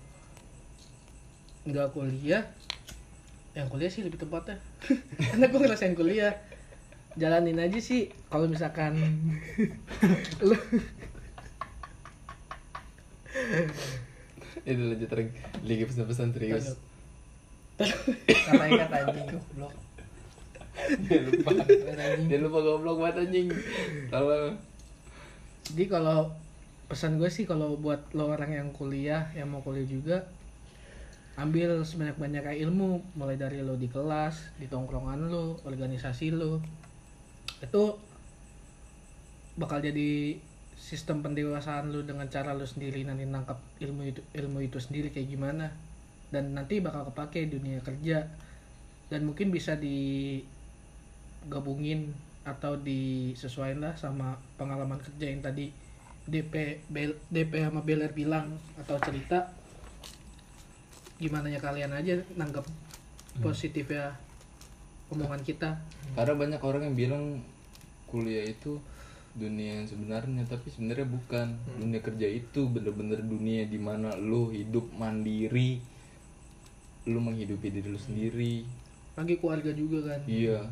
[1.65, 2.45] nggak kuliah
[3.57, 4.61] yang kuliah sih lebih tepatnya
[5.33, 6.37] karena gue ngerasain kuliah
[7.19, 8.95] jalanin aja sih kalau misalkan
[10.47, 10.55] lu
[14.65, 15.31] itu lanjut lagi
[15.65, 16.67] lagi pesan-pesan serius.
[18.27, 19.75] Katanya kata anjing goblok.
[21.07, 21.51] dia lupa.
[22.29, 23.49] Dia lupa goblok banget anjing.
[24.13, 24.55] Kalau
[25.71, 26.19] jadi kalau
[26.91, 30.27] pesan gue sih kalau buat lo orang yang kuliah yang mau kuliah juga
[31.39, 33.01] ambil sebanyak-banyaknya ilmu.
[33.17, 36.61] Mulai dari lo di kelas di tongkrongan lo organisasi lo.
[37.65, 37.97] Itu
[39.57, 40.41] bakal jadi
[40.81, 45.29] sistem pendewasaan lo dengan cara lo sendiri nanti nangkap ilmu itu ilmu itu sendiri kayak
[45.29, 45.69] gimana.
[46.33, 48.25] Dan nanti bakal kepake dunia kerja.
[49.13, 50.57] Dan mungkin bisa digabungin
[52.49, 55.69] atau disesuaikan lah sama pengalaman kerja yang tadi
[56.25, 59.53] DP Bel, DP sama Beler bilang atau cerita.
[61.21, 62.65] Gimana ya kalian aja nanggap
[63.45, 64.17] positif ya
[65.13, 65.77] omongan kita.
[66.17, 67.45] Karena banyak orang yang bilang
[68.09, 68.81] kuliah itu
[69.37, 71.55] dunia yang sebenarnya tapi sebenarnya bukan.
[71.79, 75.81] Dunia kerja itu bener-bener dunia di mana lo hidup mandiri
[77.09, 78.67] lo menghidupi diri lo sendiri.
[79.17, 80.21] Lagi keluarga juga kan?
[80.29, 80.69] Iya.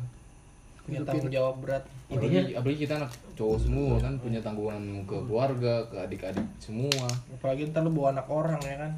[0.85, 1.83] Punya tanggung jawab berat.
[2.09, 7.05] apalagi, apalagi kita anak cowok semua kan punya tanggungan ke keluarga ke adik-adik semua.
[7.29, 8.91] Apalagi ntar lu bawa anak orang ya kan.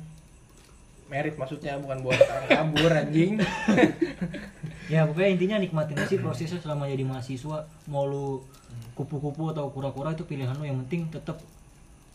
[1.11, 3.35] Merit maksudnya bukan anak orang kabur anjing.
[4.87, 7.67] Ya pokoknya intinya nikmatin aja sih prosesnya selama jadi mahasiswa.
[7.91, 8.39] Mau lu
[8.95, 11.43] kupu-kupu atau kura-kura itu pilihan lu yang penting tetap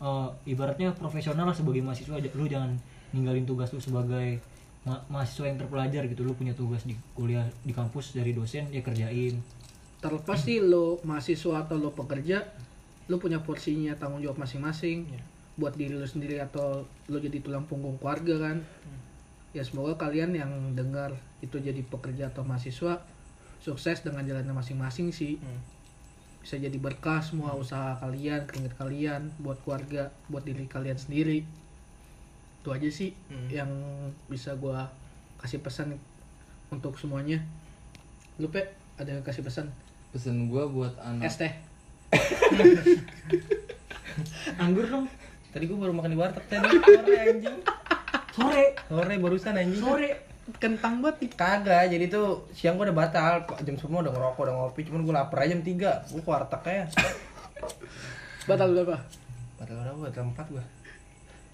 [0.01, 2.17] eh, ibaratnya profesional lah sebagai mahasiswa.
[2.33, 2.73] Lu jangan
[3.13, 4.41] ninggalin tugas lu sebagai
[4.81, 6.25] ma- mahasiswa yang terpelajar gitu.
[6.25, 9.37] Lu punya tugas di kuliah di kampus dari dosen ya kerjain.
[9.97, 12.45] terlepas sih lo mahasiswa atau lo pekerja
[13.09, 15.09] lo punya porsinya tanggung jawab masing-masing
[15.57, 18.57] buat diri lo sendiri atau lo jadi tulang punggung keluarga kan
[19.51, 23.01] ya semoga kalian yang dengar itu jadi pekerja atau mahasiswa
[23.57, 25.59] sukses dengan jalannya masing-masing sih Hmm.
[26.45, 31.41] bisa jadi berkah semua usaha kalian keringet kalian buat keluarga buat diri kalian sendiri
[32.61, 33.49] itu aja sih Hmm.
[33.49, 33.71] yang
[34.29, 34.87] bisa gua
[35.41, 35.97] kasih pesan
[36.69, 37.41] untuk semuanya
[38.37, 38.61] lu pe
[38.95, 39.73] ada yang kasih pesan
[40.13, 41.51] pesan gua buat anak es teh
[44.57, 45.05] Anggur dong.
[45.57, 47.57] Tadi gua baru makan di warteg tadi sore anjing.
[48.37, 48.65] Sore.
[48.85, 49.81] Sore barusan anjing.
[49.81, 50.11] Sore.
[50.61, 51.31] kentang banget nih.
[51.33, 55.13] Kagak, jadi tuh siang gua udah batal, jam 10 udah ngerokok, udah ngopi, cuman gua
[55.25, 56.85] lapar aja jam 3 Gua ke warteg ya
[58.47, 58.95] batal berapa?
[59.59, 59.99] Batal berapa?
[60.07, 60.63] Batal 4 gua.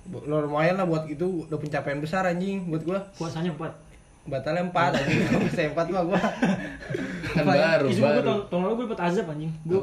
[0.03, 1.47] Bu- lumayan lah buat itu.
[1.47, 3.07] Udah pencapaian besar anjing buat gua.
[3.15, 3.71] Puasanya empat.
[4.27, 5.31] Batalnya empat anjing.
[5.47, 6.21] Bisa empat mah gua.
[7.33, 8.27] Kan baru Ih, sumpah gue baru.
[8.27, 9.51] tahun, tahun lalu gue dapet azab anjing.
[9.65, 9.81] Gue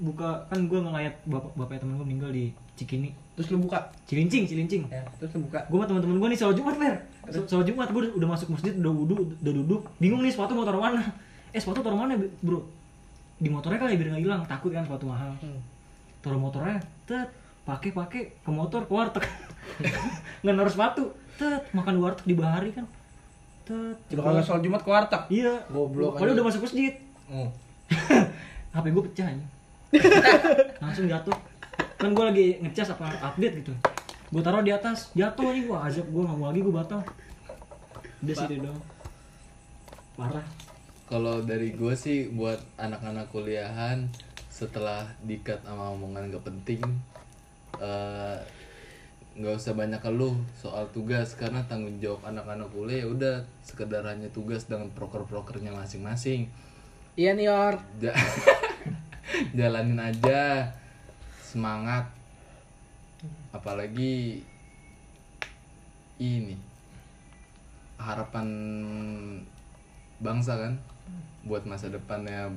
[0.00, 2.44] buka kan gue ngeliat bapak bapaknya temen gue meninggal di
[2.76, 3.80] Cikini terus lu buka.
[4.04, 4.84] Cilincing Cilincing.
[4.92, 5.64] Ya terus lu buka.
[5.72, 8.76] Gue sama temen-temen gue nih sholat jumat mer Sholat- sholat jumat gue udah, masuk masjid
[8.76, 9.82] udah wudhu udah duduk.
[9.96, 11.00] Bingung nih sepatu mau taruh mana?
[11.48, 12.60] Eh sepatu taruh mana bro?
[13.40, 14.42] Di motornya kali biar nggak hilang.
[14.44, 15.32] Takut kan sepatu mahal.
[16.20, 16.76] Taruh motornya
[17.08, 17.32] tet
[17.64, 19.24] pakai pakai ke motor ke warteg.
[20.44, 21.04] Nggak naruh sepatu.
[21.40, 22.84] Tet makan di warteg di bahari kan.
[23.64, 25.22] Tet lu kagak sholat jumat ke warteg?
[25.32, 25.64] Iya.
[25.72, 26.36] Goblok padahal aja.
[26.36, 26.92] udah masuk masjid.
[27.32, 27.48] Hmm.
[28.70, 29.48] HP gue pecah anjing.
[30.82, 31.34] langsung jatuh
[32.00, 33.72] kan gue lagi ngecas apa update gitu.
[34.32, 37.00] Gue taruh di atas jatuh anjing gue azab gue nggak mau lagi gue batal.
[38.24, 38.80] Udah sih itu doang.
[40.16, 40.46] Parah.
[41.12, 44.08] Kalau dari gue sih buat anak-anak kuliahan
[44.48, 46.82] setelah dikat sama omongan gak penting
[47.80, 48.38] eh,
[49.30, 51.36] nggak usah banyak keluh soal tugas.
[51.36, 56.48] Karena tanggung jawab anak-anak kuliah ya udah sekedar hanya tugas dengan proker-prokernya masing-masing.
[57.18, 57.76] Iya nih Or.
[58.00, 58.16] Ja-
[59.58, 60.72] jalanin aja
[61.50, 62.06] semangat
[63.50, 64.40] apalagi
[66.16, 66.54] ini
[67.98, 68.46] harapan
[70.18, 70.72] bangsa kan
[71.42, 72.48] buat masa depannya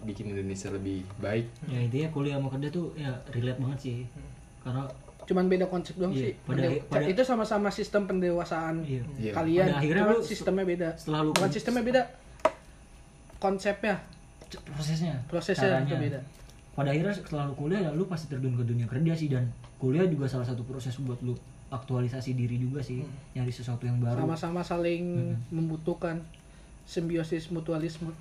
[0.00, 3.98] bikin Indonesia lebih baik ya intinya kuliah sama kerja tuh ya relate banget sih
[4.62, 4.86] karena
[5.28, 6.34] Cuman beda konsep doang Iya, sih.
[6.40, 9.04] pada- Pendewa- pada- itu sama-sama sistem pendewasaan Iya.
[9.20, 9.32] Iya.
[9.36, 9.66] kalian.
[9.66, 10.88] Pada akhirnya Cuman lu sistemnya beda.
[10.96, 12.02] setelah lu Bukan sistemnya beda.
[13.36, 13.94] Konsepnya,
[14.66, 16.00] prosesnya prosesnya itu caranya.
[16.00, 16.20] beda.
[16.78, 19.50] Pada akhirnya setelah lu kuliah ya lu pasti terjun ke dunia kerja sih dan
[19.82, 21.34] kuliah juga salah satu proses buat lu
[21.74, 23.02] aktualisasi diri juga sih
[23.34, 24.22] nyari sesuatu yang baru.
[24.22, 26.22] Sama-sama saling membutuhkan
[26.86, 28.14] simbiosis mutualisme.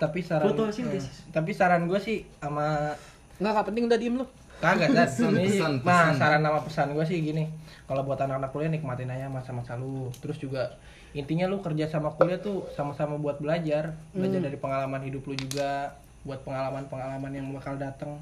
[0.00, 1.28] tapi saran Fotosintesis.
[1.28, 2.96] eh, tapi saran gue sih sama
[3.36, 4.26] Enggak, enggak penting udah diem lu.
[4.60, 5.08] kagak kan
[5.44, 7.44] Pesan, nah saran sama pesan gue sih gini.
[7.84, 10.08] Kalau buat anak-anak kuliah nikmatin aja masa-masa lu.
[10.24, 10.80] Terus juga
[11.12, 13.92] intinya lu kerja sama kuliah tuh sama-sama buat belajar.
[14.16, 18.20] Belajar dari pengalaman hidup lu juga buat pengalaman-pengalaman yang bakal datang.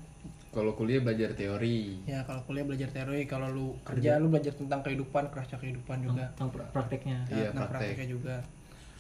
[0.49, 2.01] Kalau kuliah belajar teori.
[2.09, 4.17] Ya kalau kuliah belajar teori kalau lu kerja.
[4.17, 6.31] lu belajar tentang kehidupan kerasa kehidupan juga.
[6.35, 7.27] Tentang pra- prakteknya.
[7.29, 7.95] Iya, nah, praktek.
[7.95, 8.37] prakteknya juga.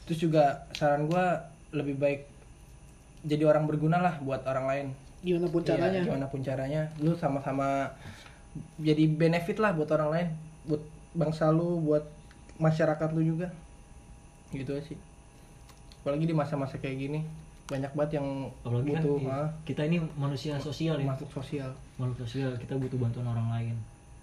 [0.05, 0.44] Terus juga
[0.76, 2.20] saran gua lebih baik
[3.24, 4.86] jadi orang berguna lah buat orang lain.
[5.24, 6.01] Gimana pun Iya, caranya.
[6.05, 6.82] gimana pun caranya.
[7.01, 7.96] Lu sama-sama
[8.78, 10.28] jadi benefit lah buat orang lain
[10.68, 10.82] buat
[11.14, 12.05] bangsa lu buat
[12.61, 13.49] masyarakat lu juga.
[14.53, 14.99] Gitu aja sih.
[16.05, 17.20] Apalagi di masa-masa kayak gini
[17.68, 18.28] banyak banget yang
[18.64, 21.04] apalagi kan butuh iya, ah, kita ini manusia sosial ya.
[21.04, 21.70] masuk sosial.
[22.00, 23.76] Makhluk sosial kita butuh bantuan orang lain.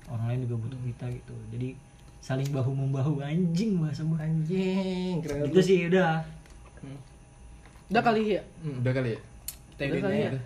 [0.10, 1.36] Orang lain juga butuh kita gitu.
[1.54, 1.78] Jadi
[2.26, 4.18] saling bahu membahu anjing bahasa gua.
[4.26, 6.26] Anjing keren itu sih udah.
[7.94, 8.42] Udah kali ya.
[8.66, 9.20] udah kali ya?
[9.78, 10.30] Kita Udah kali ya.
[10.34, 10.42] aja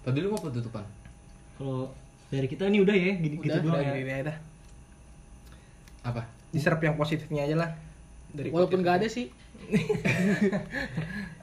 [0.00, 0.84] tadi lu mau penutupan?
[1.60, 1.92] Kalau
[2.32, 4.00] dari kita ini udah ya gini gitu Udah, doang udah ya.
[4.00, 4.36] gini aja dah.
[6.08, 6.22] Apa?
[6.50, 7.70] Diserap yang positifnya aja lah.
[8.32, 9.28] Dari Walaupun gak ada sih.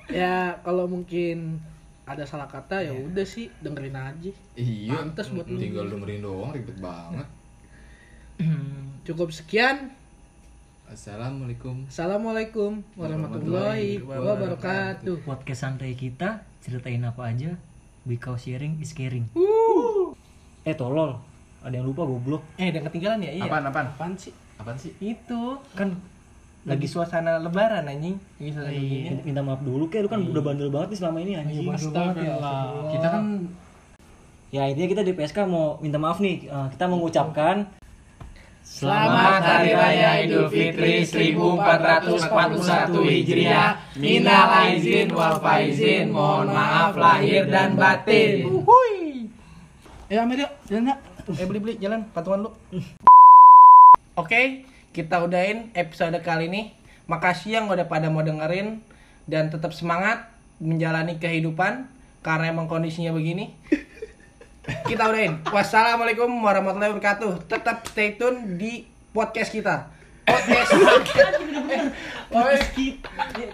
[0.07, 1.59] ya kalau mungkin
[2.07, 4.31] ada salah kata ya udah sih dengerin aja.
[4.55, 4.95] iya.
[4.95, 5.59] Pantes buat lu.
[5.59, 7.27] tinggal dengerin doang ribet banget.
[9.07, 9.91] Cukup sekian.
[10.87, 11.83] assalamualaikum.
[11.91, 15.27] Assalamualaikum warahmatullahi wabarakatuh.
[15.27, 17.59] podcast santai kita ceritain apa aja?
[18.07, 19.27] Because sharing is caring.
[20.63, 21.19] Eh tolol.
[21.59, 22.47] Ada yang lupa goblok.
[22.55, 23.31] Eh ada yang ketinggalan ya?
[23.35, 23.51] Iya.
[23.51, 23.87] Apaan apaan?
[23.91, 24.31] Apaan sih?
[24.57, 24.95] apaan sih?
[25.03, 25.99] Itu kan
[26.67, 30.99] lagi suasana lebaran anjing begini minta maaf dulu kayak lu kan udah bandel banget nih
[30.99, 32.91] selama ini anjing Astagfirullah.
[32.91, 33.23] kita kan
[34.51, 37.55] ya intinya kita di PSK mau minta maaf nih Eh, kita mengucapkan
[38.67, 43.79] Selamat Hari Raya Idul Fitri 1441 Hijriah.
[43.95, 46.11] Minal aizin wal faizin.
[46.11, 48.43] Mohon maaf lahir dan batin.
[50.11, 50.99] Eh Amir yuk, jalan yuk.
[51.31, 52.51] Eh beli-beli jalan, patungan lu.
[54.21, 54.67] Oke,
[54.97, 56.73] kita udahin episode kali ini.
[57.05, 58.81] Makasih yang udah pada mau dengerin
[59.29, 60.25] dan tetap semangat
[60.57, 61.85] menjalani kehidupan
[62.25, 63.53] karena emang kondisinya begini.
[64.89, 65.45] Kita udahin.
[65.53, 67.45] Wassalamualaikum warahmatullahi wabarakatuh.
[67.45, 69.93] Tetap stay tune di podcast kita.
[70.27, 70.71] Podcast
[72.27, 72.65] podcast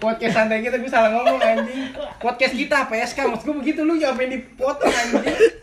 [0.02, 1.91] podcast santai kita gue salah ngomong anjing.
[2.18, 5.54] Podcast kita PSK maksud gue begitu lu jawabin di potong anjing.